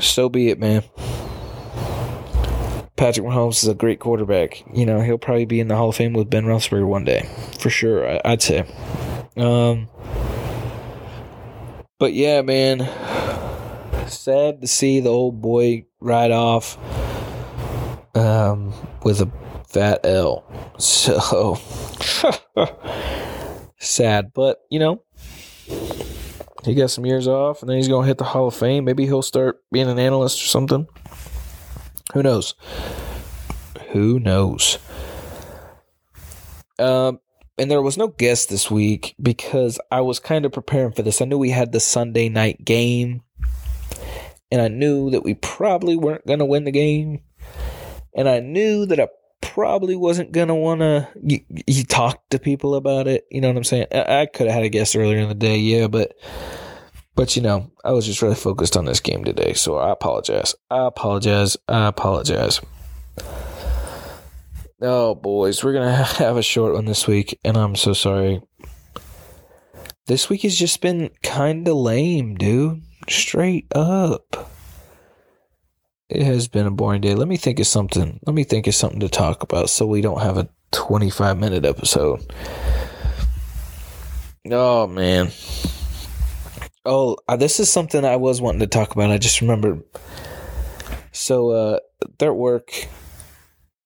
so 0.00 0.28
be 0.28 0.48
it, 0.48 0.58
man. 0.58 0.82
Patrick 2.96 3.26
Mahomes 3.26 3.62
is 3.62 3.68
a 3.68 3.74
great 3.74 4.00
quarterback. 4.00 4.64
You 4.74 4.86
know, 4.86 5.00
he'll 5.00 5.18
probably 5.18 5.44
be 5.44 5.60
in 5.60 5.68
the 5.68 5.76
Hall 5.76 5.90
of 5.90 5.96
Fame 5.96 6.14
with 6.14 6.30
Ben 6.30 6.44
Roethlisberger 6.44 6.86
one 6.86 7.04
day, 7.04 7.28
for 7.58 7.68
sure. 7.68 8.20
I'd 8.26 8.40
say. 8.42 8.66
Um, 9.36 9.88
but 11.98 12.14
yeah, 12.14 12.40
man, 12.40 12.88
sad 14.08 14.62
to 14.62 14.66
see 14.66 15.00
the 15.00 15.10
old 15.10 15.42
boy 15.42 15.84
ride 16.00 16.30
off 16.30 16.78
um, 18.16 18.72
with 19.02 19.20
a 19.20 19.30
fat 19.68 20.04
L. 20.04 20.44
So 20.78 21.58
sad, 23.78 24.32
but 24.34 24.58
you 24.70 24.78
know, 24.78 25.02
he 26.64 26.74
got 26.74 26.90
some 26.90 27.06
years 27.06 27.26
off, 27.26 27.62
and 27.62 27.70
then 27.70 27.76
he's 27.78 27.88
gonna 27.88 28.06
hit 28.06 28.18
the 28.18 28.24
Hall 28.24 28.48
of 28.48 28.54
Fame. 28.54 28.84
Maybe 28.84 29.06
he'll 29.06 29.22
start 29.22 29.62
being 29.72 29.88
an 29.88 29.98
analyst 29.98 30.42
or 30.42 30.46
something. 30.46 30.86
Who 32.12 32.22
knows? 32.22 32.54
Who 33.92 34.20
knows? 34.20 34.78
Um, 36.78 37.20
and 37.58 37.70
there 37.70 37.82
was 37.82 37.96
no 37.96 38.08
guest 38.08 38.48
this 38.48 38.70
week 38.70 39.14
because 39.20 39.80
I 39.90 40.02
was 40.02 40.20
kind 40.20 40.44
of 40.44 40.52
preparing 40.52 40.92
for 40.92 41.02
this. 41.02 41.20
I 41.20 41.24
knew 41.24 41.38
we 41.38 41.50
had 41.50 41.72
the 41.72 41.80
Sunday 41.80 42.28
night 42.28 42.64
game, 42.64 43.22
and 44.50 44.60
I 44.60 44.68
knew 44.68 45.10
that 45.10 45.24
we 45.24 45.34
probably 45.34 45.96
weren't 45.96 46.26
going 46.26 46.38
to 46.40 46.44
win 46.44 46.64
the 46.64 46.70
game, 46.70 47.22
and 48.14 48.28
I 48.28 48.40
knew 48.40 48.86
that 48.86 49.00
I 49.00 49.08
probably 49.40 49.96
wasn't 49.96 50.32
going 50.32 50.48
to 50.48 50.54
want 50.54 50.80
to 50.80 51.08
you, 51.22 51.40
you, 51.66 51.84
talk 51.84 52.28
to 52.30 52.38
people 52.38 52.74
about 52.74 53.08
it. 53.08 53.26
You 53.30 53.40
know 53.40 53.48
what 53.48 53.56
I'm 53.56 53.64
saying? 53.64 53.86
I, 53.90 54.20
I 54.20 54.26
could 54.26 54.46
have 54.46 54.54
had 54.54 54.64
a 54.64 54.68
guest 54.68 54.94
earlier 54.94 55.18
in 55.18 55.28
the 55.28 55.34
day, 55.34 55.56
yeah, 55.56 55.86
but 55.86 56.14
But 57.16 57.34
you 57.34 57.42
know, 57.42 57.70
I 57.82 57.92
was 57.92 58.06
just 58.06 58.20
really 58.20 58.34
focused 58.34 58.76
on 58.76 58.84
this 58.84 59.00
game 59.00 59.24
today, 59.24 59.54
so 59.54 59.78
I 59.78 59.90
apologize. 59.90 60.54
I 60.70 60.86
apologize. 60.86 61.56
I 61.66 61.88
apologize. 61.88 62.60
Oh, 64.82 65.14
boys, 65.14 65.64
we're 65.64 65.72
gonna 65.72 66.04
have 66.04 66.36
a 66.36 66.42
short 66.42 66.74
one 66.74 66.84
this 66.84 67.06
week, 67.06 67.40
and 67.42 67.56
I'm 67.56 67.74
so 67.74 67.94
sorry. 67.94 68.42
This 70.06 70.28
week 70.28 70.42
has 70.42 70.56
just 70.56 70.82
been 70.82 71.10
kind 71.22 71.66
of 71.66 71.76
lame, 71.76 72.36
dude. 72.36 72.82
Straight 73.08 73.66
up. 73.74 74.52
It 76.08 76.22
has 76.22 76.46
been 76.46 76.66
a 76.66 76.70
boring 76.70 77.00
day. 77.00 77.14
Let 77.14 77.26
me 77.26 77.36
think 77.36 77.58
of 77.58 77.66
something. 77.66 78.20
Let 78.26 78.34
me 78.34 78.44
think 78.44 78.66
of 78.66 78.74
something 78.74 79.00
to 79.00 79.08
talk 79.08 79.42
about 79.42 79.70
so 79.70 79.86
we 79.86 80.02
don't 80.02 80.20
have 80.20 80.36
a 80.36 80.48
25 80.72 81.38
minute 81.38 81.64
episode. 81.64 82.20
Oh, 84.48 84.86
man. 84.86 85.32
Oh, 86.86 87.16
uh, 87.28 87.36
this 87.36 87.60
is 87.60 87.70
something 87.70 88.04
I 88.04 88.16
was 88.16 88.40
wanting 88.40 88.60
to 88.60 88.66
talk 88.66 88.92
about. 88.92 89.10
I 89.10 89.18
just 89.18 89.40
remembered. 89.40 89.82
So, 91.12 91.50
uh, 91.50 91.80
at 92.20 92.36
work. 92.36 92.88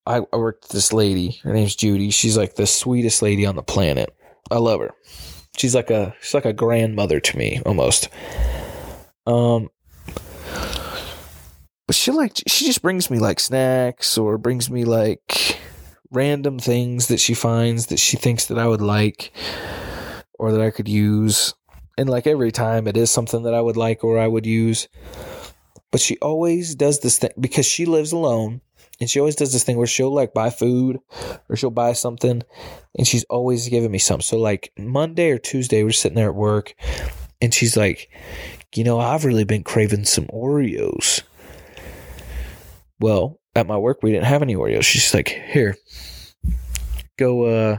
I, 0.06 0.22
I 0.32 0.36
worked 0.36 0.64
with 0.64 0.72
this 0.72 0.92
lady. 0.92 1.40
Her 1.42 1.52
name's 1.52 1.76
Judy. 1.76 2.10
She's 2.10 2.36
like 2.36 2.56
the 2.56 2.66
sweetest 2.66 3.22
lady 3.22 3.46
on 3.46 3.56
the 3.56 3.62
planet. 3.62 4.14
I 4.50 4.58
love 4.58 4.80
her. 4.80 4.90
She's 5.56 5.74
like 5.74 5.90
a 5.90 6.14
she's 6.20 6.34
like 6.34 6.44
a 6.44 6.52
grandmother 6.52 7.20
to 7.20 7.38
me 7.38 7.60
almost. 7.66 8.08
Um, 9.26 9.68
but 11.86 11.94
she 11.94 12.10
like 12.10 12.40
she 12.46 12.66
just 12.66 12.82
brings 12.82 13.10
me 13.10 13.18
like 13.18 13.40
snacks 13.40 14.16
or 14.16 14.38
brings 14.38 14.70
me 14.70 14.84
like 14.84 15.58
random 16.10 16.58
things 16.58 17.08
that 17.08 17.20
she 17.20 17.34
finds 17.34 17.86
that 17.86 17.98
she 17.98 18.16
thinks 18.16 18.46
that 18.46 18.58
I 18.58 18.66
would 18.66 18.80
like 18.80 19.32
or 20.38 20.52
that 20.52 20.60
I 20.60 20.70
could 20.70 20.88
use. 20.88 21.54
And 22.00 22.08
like 22.08 22.26
every 22.26 22.50
time 22.50 22.88
it 22.88 22.96
is 22.96 23.10
something 23.10 23.42
that 23.42 23.52
I 23.52 23.60
would 23.60 23.76
like 23.76 24.02
or 24.02 24.18
I 24.18 24.26
would 24.26 24.46
use. 24.46 24.88
But 25.90 26.00
she 26.00 26.16
always 26.20 26.74
does 26.74 27.00
this 27.00 27.18
thing 27.18 27.32
because 27.38 27.66
she 27.66 27.84
lives 27.84 28.10
alone 28.10 28.62
and 28.98 29.10
she 29.10 29.20
always 29.20 29.36
does 29.36 29.52
this 29.52 29.64
thing 29.64 29.76
where 29.76 29.86
she'll 29.86 30.10
like 30.10 30.32
buy 30.32 30.48
food 30.48 30.98
or 31.50 31.56
she'll 31.56 31.70
buy 31.70 31.92
something 31.92 32.42
and 32.96 33.06
she's 33.06 33.24
always 33.24 33.68
giving 33.68 33.90
me 33.90 33.98
some. 33.98 34.22
So 34.22 34.38
like 34.38 34.72
Monday 34.78 35.28
or 35.28 35.36
Tuesday, 35.36 35.84
we're 35.84 35.92
sitting 35.92 36.16
there 36.16 36.30
at 36.30 36.34
work 36.34 36.74
and 37.42 37.52
she's 37.52 37.76
like, 37.76 38.08
you 38.74 38.82
know, 38.82 38.98
I've 38.98 39.26
really 39.26 39.44
been 39.44 39.62
craving 39.62 40.06
some 40.06 40.24
Oreos. 40.28 41.20
Well, 42.98 43.38
at 43.54 43.66
my 43.66 43.76
work, 43.76 44.02
we 44.02 44.10
didn't 44.10 44.24
have 44.24 44.40
any 44.40 44.56
Oreos. 44.56 44.84
She's 44.84 45.12
like, 45.12 45.28
here, 45.28 45.76
go, 47.18 47.44
uh, 47.44 47.78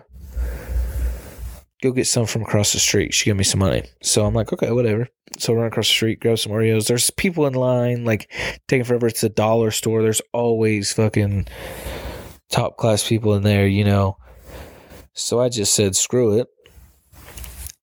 go 1.82 1.92
get 1.92 2.08
some 2.08 2.26
from 2.26 2.44
across 2.44 2.74
the 2.74 2.80
street. 2.80 3.14
She 3.14 3.26
gave 3.26 3.36
me 3.36 3.44
some 3.44 3.60
money. 3.60 3.84
So 4.02 4.26
I'm 4.26 4.34
like, 4.34 4.54
okay, 4.54 4.72
whatever. 4.72 5.08
So 5.40 5.54
I 5.54 5.58
run 5.58 5.68
across 5.68 5.88
the 5.88 5.94
street, 5.94 6.20
grab 6.20 6.38
some 6.38 6.52
Oreos. 6.52 6.88
There's 6.88 7.10
people 7.10 7.48
in 7.48 7.54
line, 7.54 8.06
like 8.06 8.32
taking 8.68 8.84
forever. 8.84 9.08
It's 9.08 9.24
a 9.24 9.30
dollar 9.30 9.72
store. 9.72 10.02
There's 10.02 10.22
always 10.34 10.92
fucking 10.94 11.48
top 12.50 12.78
class 12.78 13.08
people 13.08 13.34
in 13.34 13.44
there, 13.44 13.66
you 13.66 13.84
know. 13.84 14.18
So 15.14 15.40
I 15.40 15.50
just 15.50 15.74
said, 15.74 15.96
screw 15.96 16.40
it. 16.40 16.48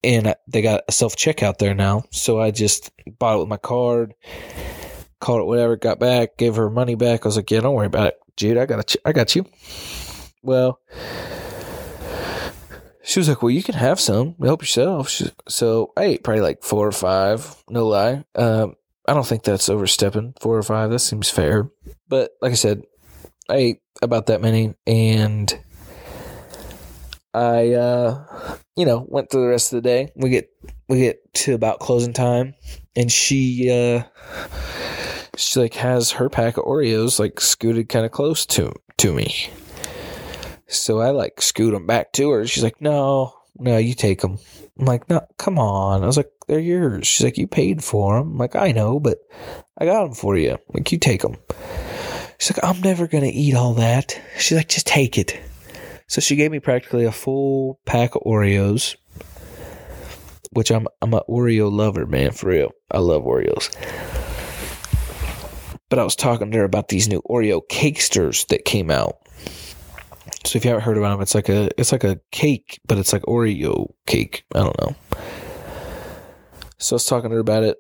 And 0.05 0.35
they 0.47 0.63
got 0.63 0.83
a 0.87 0.93
self 0.93 1.17
checkout 1.17 1.59
there 1.59 1.75
now. 1.75 2.05
So 2.11 2.41
I 2.41 2.53
just 2.53 2.93
bought 3.19 3.37
it 3.37 3.41
with 3.41 3.49
my 3.49 3.57
card, 3.57 4.15
called 5.21 5.41
it 5.41 5.47
whatever, 5.47 5.77
got 5.77 5.99
back, 5.99 6.37
gave 6.37 6.55
her 6.55 6.71
money 6.71 6.95
back. 6.95 7.25
I 7.25 7.29
was 7.29 7.37
like, 7.37 7.51
yeah, 7.51 7.61
don't 7.61 7.75
worry 7.75 7.87
about 7.87 8.09
it, 8.09 8.19
Jude. 8.37 8.59
I 8.59 8.67
got, 8.67 8.87
ch- 8.87 8.97
I 9.05 9.13
got 9.13 9.35
you. 9.35 9.45
Well, 10.43 10.81
she 13.09 13.19
was 13.19 13.29
like, 13.29 13.43
"Well, 13.43 13.51
you 13.51 13.63
can 13.63 13.75
have 13.75 13.99
some. 13.99 14.35
Help 14.39 14.61
yourself." 14.61 15.09
She, 15.09 15.31
so 15.49 15.93
I 15.97 16.05
ate 16.05 16.23
probably 16.23 16.43
like 16.43 16.63
four 16.63 16.87
or 16.87 16.93
five. 16.93 17.57
No 17.71 17.87
lie. 17.87 18.23
Um, 18.35 18.75
I 19.07 19.15
don't 19.15 19.27
think 19.27 19.45
that's 19.45 19.71
overstepping. 19.71 20.35
Four 20.43 20.59
or 20.59 20.63
five. 20.63 20.91
That 20.91 20.99
seems 20.99 21.31
fair. 21.31 21.71
But 22.07 22.33
like 22.43 22.53
I 22.53 22.57
said, 22.57 22.83
I 23.49 23.57
ate 23.57 23.81
about 24.03 24.27
that 24.27 24.43
many, 24.43 24.75
and 24.87 25.59
I, 27.33 27.73
uh, 27.73 28.57
you 28.77 28.85
know, 28.85 29.07
went 29.09 29.31
through 29.31 29.41
the 29.41 29.49
rest 29.49 29.73
of 29.73 29.83
the 29.83 29.89
day. 29.89 30.13
We 30.15 30.29
get 30.29 30.51
we 30.91 30.99
get 30.99 31.33
to 31.33 31.55
about 31.55 31.81
closing 31.81 32.13
time, 32.13 32.57
and 32.95 33.11
she, 33.11 33.71
uh, 33.71 34.03
she 35.35 35.61
like 35.61 35.75
has 35.75 36.11
her 36.11 36.29
pack 36.29 36.59
of 36.59 36.65
Oreos 36.65 37.19
like 37.19 37.41
scooted 37.41 37.89
kind 37.89 38.05
of 38.05 38.13
close 38.13 38.45
to 38.45 38.71
to 38.99 39.15
me. 39.15 39.49
So 40.69 41.01
I 41.01 41.11
like 41.11 41.41
scoot 41.41 41.73
them 41.73 41.87
back 41.87 42.13
to 42.13 42.31
her. 42.31 42.47
She's 42.47 42.63
like, 42.63 42.81
no, 42.81 43.35
no, 43.59 43.79
you 43.79 43.95
take 43.95 44.21
them. 44.21 44.39
I'm 44.79 44.85
like, 44.85 45.09
no, 45.09 45.27
come 45.39 45.59
on. 45.59 46.03
I 46.03 46.07
was 46.07 46.17
like, 46.17 46.31
they're 46.47 46.61
yours. 46.61 47.07
She's 47.07 47.25
like, 47.25 47.39
you 47.39 47.47
paid 47.47 47.83
for 47.83 48.19
them. 48.19 48.33
I'm 48.33 48.39
like, 48.39 48.55
I 48.55 48.73
know, 48.73 49.01
but 49.01 49.19
I 49.77 49.87
got 49.87 50.05
them 50.05 50.15
for 50.15 50.37
you. 50.37 50.53
I'm 50.53 50.59
like, 50.75 50.93
you 50.93 50.99
take 50.99 51.23
them. 51.23 51.37
She's 52.39 52.57
like, 52.57 52.65
I'm 52.65 52.81
never 52.83 53.09
going 53.09 53.25
to 53.25 53.31
eat 53.31 53.55
all 53.55 53.75
that. 53.75 54.21
She's 54.39 54.57
like, 54.57 54.69
just 54.69 54.87
take 54.87 55.19
it. 55.19 55.41
So 56.07 56.21
she 56.21 56.37
gave 56.37 56.51
me 56.51 56.61
practically 56.61 57.05
a 57.05 57.13
full 57.13 57.81
pack 57.85 58.15
of 58.15 58.23
Oreos, 58.23 58.97
which 60.53 60.71
I'm, 60.71 60.87
I'm 61.03 61.13
an 61.13 61.21
Oreo 61.29 61.71
lover, 61.71 62.07
man, 62.07 62.31
for 62.31 62.49
real. 62.49 62.73
I 62.91 62.99
love 62.99 63.25
Oreos. 63.25 63.75
But 65.89 65.99
I 65.99 66.05
was 66.05 66.15
talking 66.17 66.51
to 66.51 66.59
her 66.59 66.65
about 66.65 66.89
these 66.89 67.09
new 67.09 67.23
Oreo 67.23 67.61
cakesters 67.69 68.47
that 68.49 68.65
came 68.65 68.91
out. 68.91 69.28
So 70.45 70.57
if 70.57 70.65
you 70.65 70.71
haven't 70.71 70.85
heard 70.85 70.97
about 70.97 71.13
them, 71.13 71.23
it's 71.23 71.35
like 71.35 71.49
a 71.49 71.69
it's 71.79 71.93
like 71.93 72.05
a 72.05 72.21
cake, 72.31 72.81
but 72.87 72.99
it's 72.99 73.13
like 73.13 73.23
Oreo 73.23 73.93
cake. 74.07 74.45
I 74.55 74.61
don't 74.61 74.81
know. 74.81 74.95
So 76.79 76.95
I 76.95 76.97
was 76.97 77.07
talking 77.07 77.31
to 77.31 77.35
her 77.35 77.41
about 77.41 77.65
it, 77.65 77.79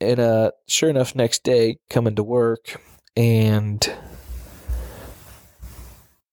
and 0.00 0.20
uh, 0.20 0.50
sure 0.68 0.90
enough, 0.90 1.14
next 1.14 1.42
day 1.42 1.78
coming 1.88 2.14
to 2.16 2.22
work, 2.22 2.80
and 3.16 3.90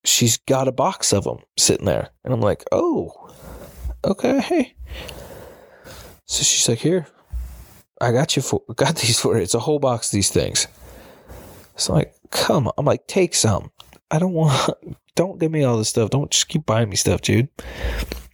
she's 0.03 0.37
got 0.37 0.67
a 0.67 0.73
box 0.73 1.13
of 1.13 1.23
them 1.23 1.39
sitting 1.57 1.85
there, 1.85 2.09
and 2.23 2.33
I'm 2.33 2.41
like, 2.41 2.65
oh, 2.71 3.31
okay. 4.03 4.75
So 6.25 6.43
she's 6.43 6.67
like, 6.67 6.79
here, 6.79 7.07
I 8.01 8.11
got 8.11 8.35
you 8.35 8.41
for 8.41 8.61
got 8.75 8.97
these 8.97 9.19
for 9.19 9.37
you. 9.37 9.43
It's 9.43 9.53
a 9.53 9.59
whole 9.59 9.79
box 9.79 10.07
of 10.07 10.11
these 10.11 10.29
things. 10.29 10.67
So 11.75 11.93
I'm 11.93 11.99
like, 11.99 12.13
come 12.31 12.67
on. 12.67 12.73
I'm 12.77 12.85
like, 12.85 13.07
take 13.07 13.33
some. 13.33 13.71
I 14.13 14.19
don't 14.19 14.33
want 14.33 14.69
don't 15.15 15.39
give 15.39 15.51
me 15.51 15.63
all 15.63 15.77
this 15.77 15.89
stuff. 15.89 16.11
Don't 16.11 16.29
just 16.29 16.47
keep 16.47 16.67
buying 16.67 16.87
me 16.87 16.95
stuff, 16.95 17.21
dude. 17.21 17.49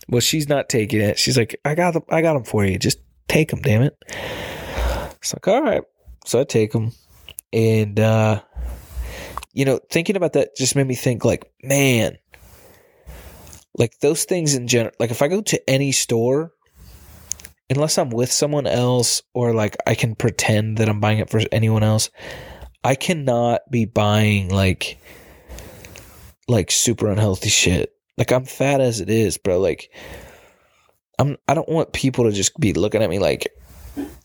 Well, 0.09 0.19
she's 0.19 0.49
not 0.49 0.67
taking 0.67 0.99
it. 0.99 1.17
She's 1.17 1.37
like, 1.37 1.59
I 1.63 1.73
got 1.73 1.93
them. 1.93 2.03
I 2.09 2.21
got 2.21 2.33
them 2.33 2.43
for 2.43 2.65
you. 2.65 2.77
Just 2.77 2.99
take 3.29 3.49
them, 3.49 3.61
damn 3.61 3.83
it. 3.83 3.97
It's 5.21 5.33
like, 5.33 5.47
all 5.47 5.61
right. 5.61 5.83
So 6.25 6.41
I 6.41 6.43
take 6.43 6.73
them, 6.73 6.91
and 7.53 7.97
uh, 7.97 8.41
you 9.53 9.63
know, 9.63 9.79
thinking 9.89 10.17
about 10.17 10.33
that 10.33 10.55
just 10.57 10.75
made 10.75 10.87
me 10.87 10.95
think, 10.95 11.23
like, 11.23 11.49
man, 11.63 12.17
like 13.77 13.99
those 13.99 14.25
things 14.25 14.55
in 14.55 14.67
general. 14.67 14.93
Like, 14.99 15.11
if 15.11 15.21
I 15.21 15.29
go 15.29 15.41
to 15.41 15.69
any 15.69 15.93
store, 15.93 16.51
unless 17.69 17.97
I'm 17.97 18.09
with 18.09 18.31
someone 18.31 18.67
else 18.67 19.21
or 19.33 19.53
like 19.53 19.77
I 19.87 19.95
can 19.95 20.15
pretend 20.15 20.77
that 20.77 20.89
I'm 20.89 20.99
buying 20.99 21.19
it 21.19 21.29
for 21.29 21.39
anyone 21.53 21.83
else, 21.83 22.09
I 22.83 22.95
cannot 22.95 23.61
be 23.71 23.85
buying 23.85 24.49
like 24.49 24.99
like 26.49 26.71
super 26.71 27.09
unhealthy 27.09 27.49
shit. 27.49 27.93
Like 28.17 28.31
I'm 28.31 28.45
fat 28.45 28.81
as 28.81 28.99
it 28.99 29.09
is, 29.09 29.37
bro. 29.37 29.59
Like 29.59 29.91
I'm 31.17 31.37
I 31.47 31.53
don't 31.53 31.69
want 31.69 31.93
people 31.93 32.25
to 32.25 32.31
just 32.31 32.59
be 32.59 32.73
looking 32.73 33.01
at 33.01 33.09
me 33.09 33.19
like 33.19 33.47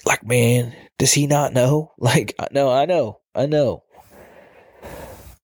like 0.04 0.24
man, 0.24 0.74
does 0.98 1.12
he 1.12 1.26
not 1.26 1.52
know? 1.52 1.92
Like 1.98 2.34
no, 2.50 2.70
I 2.70 2.86
know. 2.86 3.20
I 3.34 3.46
know. 3.46 3.84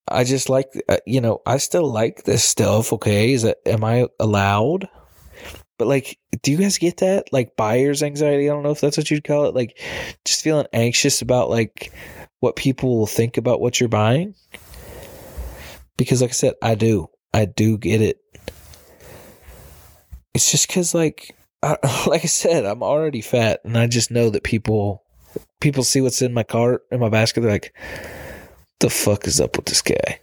I 0.09 0.25
just 0.25 0.49
like 0.49 0.69
uh, 0.88 0.99
you 1.07 1.21
know, 1.21 1.40
I 1.47 1.59
still 1.59 1.90
like 1.90 2.25
this 2.25 2.43
stuff, 2.43 2.93
okay? 2.95 3.33
Is 3.33 3.43
that 3.43 3.59
am 3.66 3.85
I 3.85 4.09
allowed? 4.19 4.88
But 5.79 5.87
like 5.87 6.19
do 6.43 6.51
you 6.51 6.59
guys 6.59 6.79
get 6.79 6.99
that? 6.99 7.33
Like 7.33 7.57
buyer's 7.57 8.03
anxiety, 8.03 8.49
I 8.49 8.53
don't 8.53 8.62
know 8.62 8.71
if 8.71 8.81
that's 8.81 8.97
what 8.97 9.11
you'd 9.11 9.25
call 9.25 9.47
it. 9.47 9.55
Like 9.55 9.79
just 10.25 10.43
feeling 10.43 10.66
anxious 10.73 11.23
about 11.23 11.51
like 11.51 11.93
what 12.40 12.57
people 12.57 12.99
will 12.99 13.07
think 13.07 13.37
about 13.37 13.61
what 13.61 13.79
you're 13.79 13.88
buying 13.88 14.35
because 16.01 16.23
like 16.23 16.31
I 16.31 16.33
said, 16.33 16.55
I 16.63 16.77
do. 16.77 17.11
I 17.35 17.45
do 17.45 17.77
get 17.77 18.01
it. 18.01 18.23
It's 20.33 20.51
just 20.51 20.67
cuz 20.71 20.95
like 20.95 21.37
I, 21.63 21.77
like 22.07 22.25
I 22.25 22.27
said, 22.27 22.65
I'm 22.65 22.83
already 22.83 23.21
fat 23.21 23.61
and 23.65 23.77
I 23.77 23.87
just 23.87 24.11
know 24.11 24.31
that 24.31 24.43
people 24.43 25.05
people 25.61 25.85
see 25.85 26.01
what's 26.01 26.23
in 26.23 26.33
my 26.33 26.43
cart 26.43 26.87
in 26.91 27.01
my 27.01 27.11
basket 27.11 27.43
they're 27.43 27.51
like 27.51 27.77
the 28.79 28.89
fuck 28.89 29.27
is 29.27 29.43
up 29.43 29.59
with 29.59 29.67
this 29.67 29.83
guy? 29.83 30.21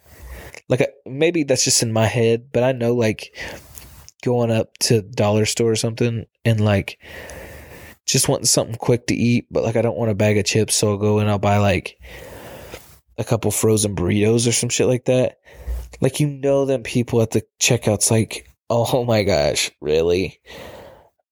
Like 0.68 0.92
maybe 1.06 1.44
that's 1.44 1.64
just 1.64 1.84
in 1.84 1.94
my 1.94 2.08
head, 2.08 2.48
but 2.52 2.64
I 2.64 2.72
know 2.72 2.96
like 2.96 3.38
going 4.24 4.50
up 4.50 4.76
to 4.80 5.04
dollar 5.04 5.46
store 5.46 5.70
or 5.74 5.76
something 5.76 6.26
and 6.44 6.60
like 6.60 6.98
just 8.08 8.28
wanting 8.28 8.46
something 8.46 8.78
quick 8.78 9.06
to 9.08 9.16
eat, 9.16 9.46
but 9.52 9.64
like 9.64 9.76
I 9.76 9.84
don't 9.84 9.98
want 9.98 10.10
a 10.10 10.16
bag 10.16 10.40
of 10.40 10.46
chips, 10.46 10.74
so 10.74 10.90
I'll 10.90 10.98
go 10.98 11.20
and 11.20 11.30
I'll 11.30 11.38
buy 11.38 11.60
like 11.60 12.00
a 13.20 13.24
couple 13.24 13.52
frozen 13.52 13.96
burritos 13.96 14.48
or 14.48 14.52
some 14.52 14.70
shit 14.70 14.88
like 14.88 15.06
that. 15.06 15.38
Like 16.02 16.20
you 16.20 16.28
know 16.28 16.66
them 16.66 16.84
people 16.84 17.22
at 17.22 17.32
the 17.32 17.44
checkouts 17.60 18.12
like, 18.12 18.50
oh 18.70 19.04
my 19.06 19.24
gosh, 19.24 19.72
really? 19.82 20.40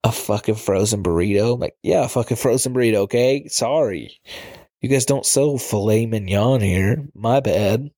a 0.05 0.11
fucking 0.11 0.55
frozen 0.55 1.01
burrito. 1.01 1.59
Like, 1.59 1.75
yeah, 1.81 2.05
a 2.05 2.07
fucking 2.07 2.37
frozen 2.37 2.75
burrito, 2.75 2.97
okay? 2.97 3.47
Sorry. 3.47 4.21
You 4.79 4.87
guys 4.87 5.05
don't 5.05 5.25
sell 5.25 5.57
filet 5.57 6.05
mignon 6.05 6.61
here. 6.61 7.09
My 7.15 7.39
bad. 7.39 7.89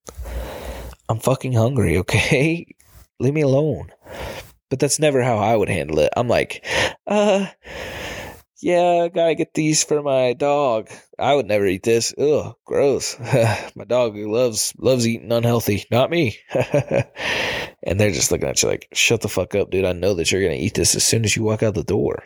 I'm 1.10 1.18
fucking 1.18 1.52
hungry, 1.52 1.98
okay? 1.98 2.66
Leave 3.20 3.34
me 3.34 3.42
alone. 3.42 3.92
But 4.70 4.78
that's 4.78 4.98
never 4.98 5.22
how 5.22 5.36
I 5.36 5.54
would 5.54 5.68
handle 5.68 5.98
it. 5.98 6.10
I'm 6.16 6.28
like, 6.28 6.64
uh, 7.06 7.46
yeah, 8.60 9.02
I 9.04 9.08
gotta 9.08 9.36
get 9.36 9.54
these 9.54 9.84
for 9.84 10.02
my 10.02 10.32
dog. 10.32 10.88
I 11.18 11.34
would 11.34 11.46
never 11.46 11.66
eat 11.66 11.84
this. 11.84 12.12
Ugh, 12.18 12.54
gross. 12.64 13.18
my 13.76 13.84
dog 13.86 14.16
loves 14.16 14.72
loves 14.78 15.06
eating 15.06 15.30
unhealthy, 15.30 15.84
not 15.90 16.10
me. 16.10 16.36
and 16.54 18.00
they're 18.00 18.10
just 18.10 18.32
looking 18.32 18.48
at 18.48 18.62
you 18.62 18.68
like, 18.68 18.88
shut 18.92 19.20
the 19.20 19.28
fuck 19.28 19.54
up, 19.54 19.70
dude. 19.70 19.84
I 19.84 19.92
know 19.92 20.14
that 20.14 20.32
you're 20.32 20.42
gonna 20.42 20.54
eat 20.54 20.74
this 20.74 20.96
as 20.96 21.04
soon 21.04 21.24
as 21.24 21.36
you 21.36 21.44
walk 21.44 21.62
out 21.62 21.74
the 21.74 21.84
door. 21.84 22.24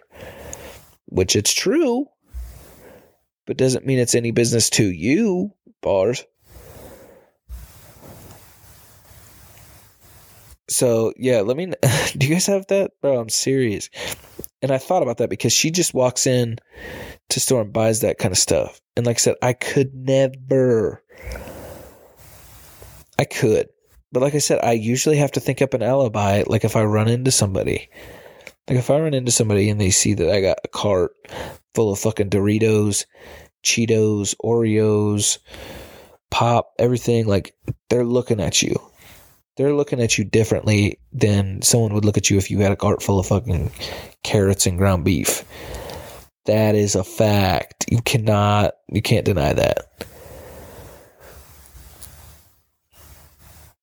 Which 1.07 1.37
it's 1.37 1.53
true, 1.53 2.07
but 3.47 3.59
doesn't 3.59 3.85
mean 3.85 3.99
it's 3.99 4.14
any 4.14 4.31
business 4.31 4.71
to 4.71 4.90
you, 4.90 5.53
bars. 5.83 6.25
So 10.71 11.12
yeah, 11.18 11.42
let 11.42 11.59
me. 11.59 11.66
Do 12.16 12.27
you 12.27 12.35
guys 12.35 12.47
have 12.47 12.66
that, 12.68 12.92
bro? 13.03 13.21
I'm 13.21 13.29
serious. 13.29 13.90
And 14.62 14.70
I 14.70 14.79
thought 14.79 15.03
about 15.03 15.18
that 15.18 15.31
because 15.31 15.53
she 15.53 15.70
just 15.70 15.92
walks 15.92 16.27
in 16.27 16.59
to 17.31 17.40
store 17.40 17.62
and 17.62 17.72
buys 17.72 18.01
that 18.01 18.18
kind 18.18 18.33
of 18.33 18.38
stuff. 18.38 18.81
And 18.96 19.05
like 19.05 19.16
I 19.16 19.18
said, 19.18 19.35
I 19.42 19.53
could 19.53 19.94
never. 19.94 21.03
I 23.18 23.25
could, 23.25 23.68
but 24.11 24.22
like 24.22 24.35
I 24.35 24.38
said, 24.38 24.61
I 24.62 24.72
usually 24.72 25.16
have 25.16 25.33
to 25.33 25.40
think 25.40 25.62
up 25.62 25.75
an 25.75 25.83
alibi. 25.83 26.44
Like 26.46 26.64
if 26.64 26.77
I 26.77 26.85
run 26.85 27.09
into 27.09 27.31
somebody, 27.31 27.88
like 28.68 28.79
if 28.79 28.90
I 28.90 28.98
run 28.98 29.14
into 29.14 29.31
somebody 29.31 29.68
and 29.68 29.81
they 29.81 29.90
see 29.90 30.14
that 30.14 30.31
I 30.31 30.40
got 30.40 30.59
a 30.64 30.68
cart 30.68 31.12
full 31.75 31.92
of 31.92 31.98
fucking 31.98 32.31
Doritos, 32.31 33.05
Cheetos, 33.62 34.35
Oreos, 34.42 35.38
pop, 36.31 36.72
everything, 36.79 37.27
like 37.27 37.55
they're 37.90 38.05
looking 38.05 38.40
at 38.40 38.62
you 38.62 38.75
they're 39.57 39.75
looking 39.75 40.01
at 40.01 40.16
you 40.16 40.25
differently 40.25 40.98
than 41.12 41.62
someone 41.62 41.94
would 41.94 42.05
look 42.05 42.16
at 42.16 42.31
you 42.31 42.38
if 42.38 42.51
you 42.51 42.59
had 42.59 42.72
a 42.72 42.77
cart 42.77 43.03
full 43.03 43.18
of 43.18 43.27
fucking 43.27 43.70
carrots 44.23 44.67
and 44.67 44.79
ground 44.79 45.05
beef. 45.05 45.45
That 46.47 46.75
is 46.75 46.95
a 46.95 47.05
fact. 47.05 47.85
You 47.91 48.01
cannot, 48.03 48.75
you 48.89 49.03
can't 49.03 49.25
deny 49.25 49.53
that. 49.53 50.07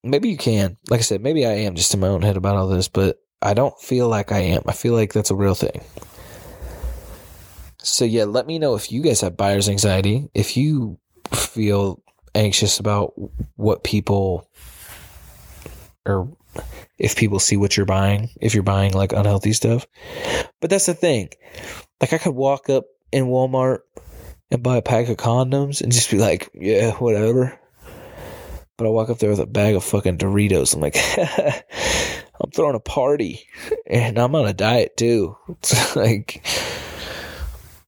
Maybe 0.04 0.30
you 0.30 0.38
can. 0.38 0.78
Like 0.90 1.00
I 1.00 1.04
said, 1.04 1.22
maybe 1.22 1.46
I 1.46 1.52
am 1.52 1.76
just 1.76 1.94
in 1.94 2.00
my 2.00 2.08
own 2.08 2.22
head 2.22 2.38
about 2.38 2.56
all 2.56 2.68
this, 2.68 2.88
but 2.88 3.22
I 3.42 3.54
don't 3.54 3.80
feel 3.80 4.08
like 4.08 4.32
I 4.32 4.40
am. 4.40 4.64
I 4.68 4.74
feel 4.74 4.94
like 4.94 5.14
that's 5.14 5.32
a 5.32 5.36
real 5.36 5.56
thing. 5.56 5.82
So, 7.82 8.06
yeah, 8.06 8.26
let 8.26 8.46
me 8.46 8.60
know 8.60 8.76
if 8.76 8.92
you 8.92 9.02
guys 9.02 9.22
have 9.22 9.38
buyer's 9.38 9.70
anxiety, 9.70 10.30
if 10.34 10.58
you 10.58 11.00
feel 11.34 12.02
anxious 12.36 12.80
about 12.80 13.14
what 13.56 13.84
people 13.84 14.50
or 16.06 16.30
if 16.98 17.16
people 17.16 17.40
see 17.40 17.58
what 17.58 17.78
you're 17.78 17.86
buying, 17.86 18.30
if 18.42 18.54
you're 18.54 18.64
buying 18.64 18.94
like 18.94 19.14
unhealthy 19.14 19.54
stuff. 19.54 19.88
But 20.60 20.70
that's 20.70 20.86
the 20.86 20.94
thing. 20.94 21.30
Like 22.02 22.14
I 22.14 22.18
could 22.18 22.36
walk 22.36 22.70
up 22.70 22.86
in 23.12 23.26
Walmart 23.26 23.80
and 24.52 24.64
buy 24.64 24.78
a 24.78 24.82
pack 24.82 25.10
of 25.10 25.18
condoms 25.18 25.82
and 25.82 25.92
just 25.92 26.12
be 26.12 26.18
like, 26.18 26.50
yeah, 26.54 26.92
whatever. 26.94 27.60
But 28.78 28.88
I 28.88 28.90
walk 28.90 29.10
up 29.10 29.20
there 29.20 29.30
with 29.30 29.40
a 29.40 29.46
bag 29.46 29.76
of 29.76 29.84
fucking 29.84 30.18
Doritos. 30.18 30.74
I'm 30.74 30.82
like, 30.82 30.98
I'm 32.42 32.52
throwing 32.52 32.76
a 32.76 32.80
party 32.80 33.46
and 33.86 34.18
I'm 34.18 34.36
on 34.36 34.48
a 34.48 34.54
diet 34.54 34.96
too. 34.98 35.38
It's 35.50 35.96
like, 35.96 36.46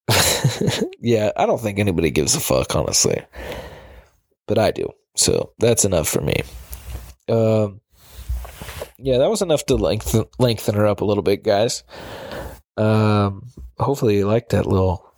yeah, 0.99 1.31
I 1.37 1.45
don't 1.45 1.61
think 1.61 1.79
anybody 1.79 2.11
gives 2.11 2.35
a 2.35 2.39
fuck, 2.39 2.75
honestly. 2.75 3.23
But 4.47 4.57
I 4.57 4.71
do. 4.71 4.89
So 5.15 5.53
that's 5.59 5.85
enough 5.85 6.09
for 6.09 6.21
me. 6.21 6.41
Um, 7.29 7.79
yeah, 9.03 9.17
that 9.17 9.29
was 9.29 9.41
enough 9.41 9.65
to 9.67 9.75
lengthen 9.75 10.25
lengthen 10.39 10.75
her 10.75 10.87
up 10.87 11.01
a 11.01 11.05
little 11.05 11.23
bit, 11.23 11.43
guys. 11.43 11.83
Um, 12.77 13.47
hopefully 13.79 14.17
you 14.17 14.27
liked 14.27 14.51
that 14.51 14.65
little 14.65 15.11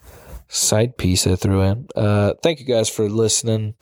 side 0.48 0.98
piece 0.98 1.26
I 1.26 1.36
threw 1.36 1.62
in. 1.62 1.88
Uh, 1.96 2.34
thank 2.43 2.60
you 2.60 2.65
guys 2.65 2.89
for 2.89 3.10
listening. 3.10 3.76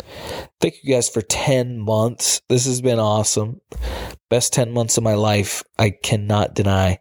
Thank 0.60 0.76
you 0.84 0.94
guys 0.94 1.10
for 1.10 1.22
10 1.22 1.80
months. 1.80 2.42
This 2.48 2.66
has 2.66 2.82
been 2.82 3.00
awesome. 3.00 3.62
Best 4.30 4.54
10 4.54 4.72
months 4.72 4.98
of 4.98 5.04
my 5.04 5.16
life. 5.16 5.64
I 5.78 5.90
cannot 5.90 6.56
deny. 6.56 7.00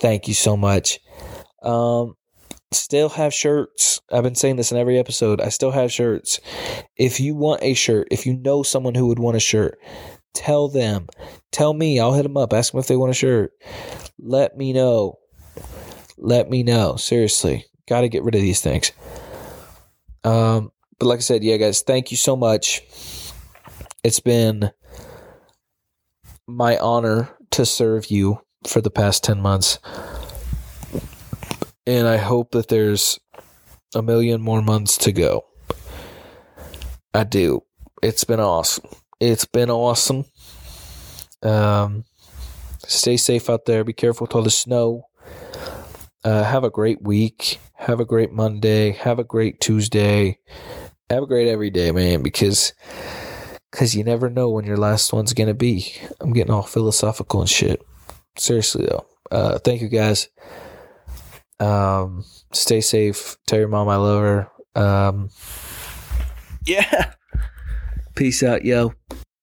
Thank 0.00 0.26
you 0.26 0.34
so 0.34 0.56
much. 0.56 0.98
Um, 1.62 2.16
still 2.72 3.10
have 3.10 3.32
shirts. 3.34 4.00
I've 4.10 4.24
been 4.24 4.34
saying 4.34 4.56
this 4.56 4.72
in 4.72 4.78
every 4.78 4.98
episode. 4.98 5.40
I 5.40 5.50
still 5.50 5.70
have 5.70 5.92
shirts. 5.92 6.40
If 6.96 7.20
you 7.20 7.36
want 7.36 7.62
a 7.62 7.74
shirt, 7.74 8.08
if 8.10 8.26
you 8.26 8.36
know 8.36 8.62
someone 8.62 8.94
who 8.94 9.06
would 9.06 9.18
want 9.18 9.36
a 9.36 9.40
shirt, 9.40 9.78
Tell 10.34 10.68
them. 10.68 11.08
Tell 11.52 11.74
me. 11.74 12.00
I'll 12.00 12.14
hit 12.14 12.22
them 12.22 12.36
up. 12.36 12.52
Ask 12.52 12.72
them 12.72 12.80
if 12.80 12.86
they 12.86 12.96
want 12.96 13.10
a 13.10 13.14
shirt. 13.14 13.52
Let 14.18 14.56
me 14.56 14.72
know. 14.72 15.18
Let 16.16 16.48
me 16.48 16.62
know. 16.62 16.96
Seriously. 16.96 17.66
Got 17.88 18.02
to 18.02 18.08
get 18.08 18.22
rid 18.22 18.34
of 18.34 18.40
these 18.40 18.60
things. 18.60 18.92
Um, 20.22 20.70
but 20.98 21.06
like 21.06 21.18
I 21.18 21.22
said, 21.22 21.42
yeah, 21.42 21.56
guys, 21.56 21.82
thank 21.82 22.10
you 22.10 22.16
so 22.16 22.36
much. 22.36 22.82
It's 24.04 24.20
been 24.20 24.70
my 26.46 26.78
honor 26.78 27.30
to 27.52 27.64
serve 27.64 28.10
you 28.10 28.40
for 28.66 28.80
the 28.80 28.90
past 28.90 29.24
10 29.24 29.40
months. 29.40 29.78
And 31.86 32.06
I 32.06 32.18
hope 32.18 32.52
that 32.52 32.68
there's 32.68 33.18
a 33.94 34.02
million 34.02 34.40
more 34.40 34.62
months 34.62 34.96
to 34.98 35.12
go. 35.12 35.46
I 37.12 37.24
do. 37.24 37.64
It's 38.02 38.24
been 38.24 38.40
awesome. 38.40 38.88
It's 39.20 39.44
been 39.44 39.70
awesome. 39.70 40.24
Um, 41.42 42.04
stay 42.78 43.18
safe 43.18 43.50
out 43.50 43.66
there. 43.66 43.84
Be 43.84 43.92
careful 43.92 44.26
with 44.26 44.34
all 44.34 44.42
the 44.42 44.50
snow. 44.50 45.04
Uh, 46.24 46.42
have 46.42 46.64
a 46.64 46.70
great 46.70 47.02
week. 47.02 47.60
Have 47.74 48.00
a 48.00 48.04
great 48.04 48.32
Monday. 48.32 48.92
Have 48.92 49.18
a 49.18 49.24
great 49.24 49.60
Tuesday. 49.60 50.38
Have 51.10 51.24
a 51.24 51.26
great 51.26 51.48
every 51.48 51.70
day, 51.70 51.92
man, 51.92 52.22
because 52.22 52.72
because 53.70 53.94
you 53.94 54.04
never 54.04 54.28
know 54.28 54.48
when 54.48 54.64
your 54.64 54.76
last 54.76 55.12
one's 55.12 55.32
gonna 55.32 55.54
be. 55.54 55.94
I'm 56.20 56.32
getting 56.32 56.52
all 56.52 56.62
philosophical 56.62 57.40
and 57.40 57.48
shit. 57.50 57.82
Seriously 58.36 58.86
though. 58.86 59.06
Uh, 59.30 59.58
thank 59.58 59.80
you 59.82 59.88
guys. 59.88 60.28
Um, 61.58 62.24
stay 62.52 62.80
safe. 62.80 63.36
Tell 63.46 63.58
your 63.58 63.68
mom 63.68 63.88
I 63.88 63.96
love 63.96 64.22
her. 64.22 64.80
Um, 64.80 65.30
yeah. 66.64 67.12
Peace 68.14 68.42
out, 68.42 68.64
yo. 68.64 68.92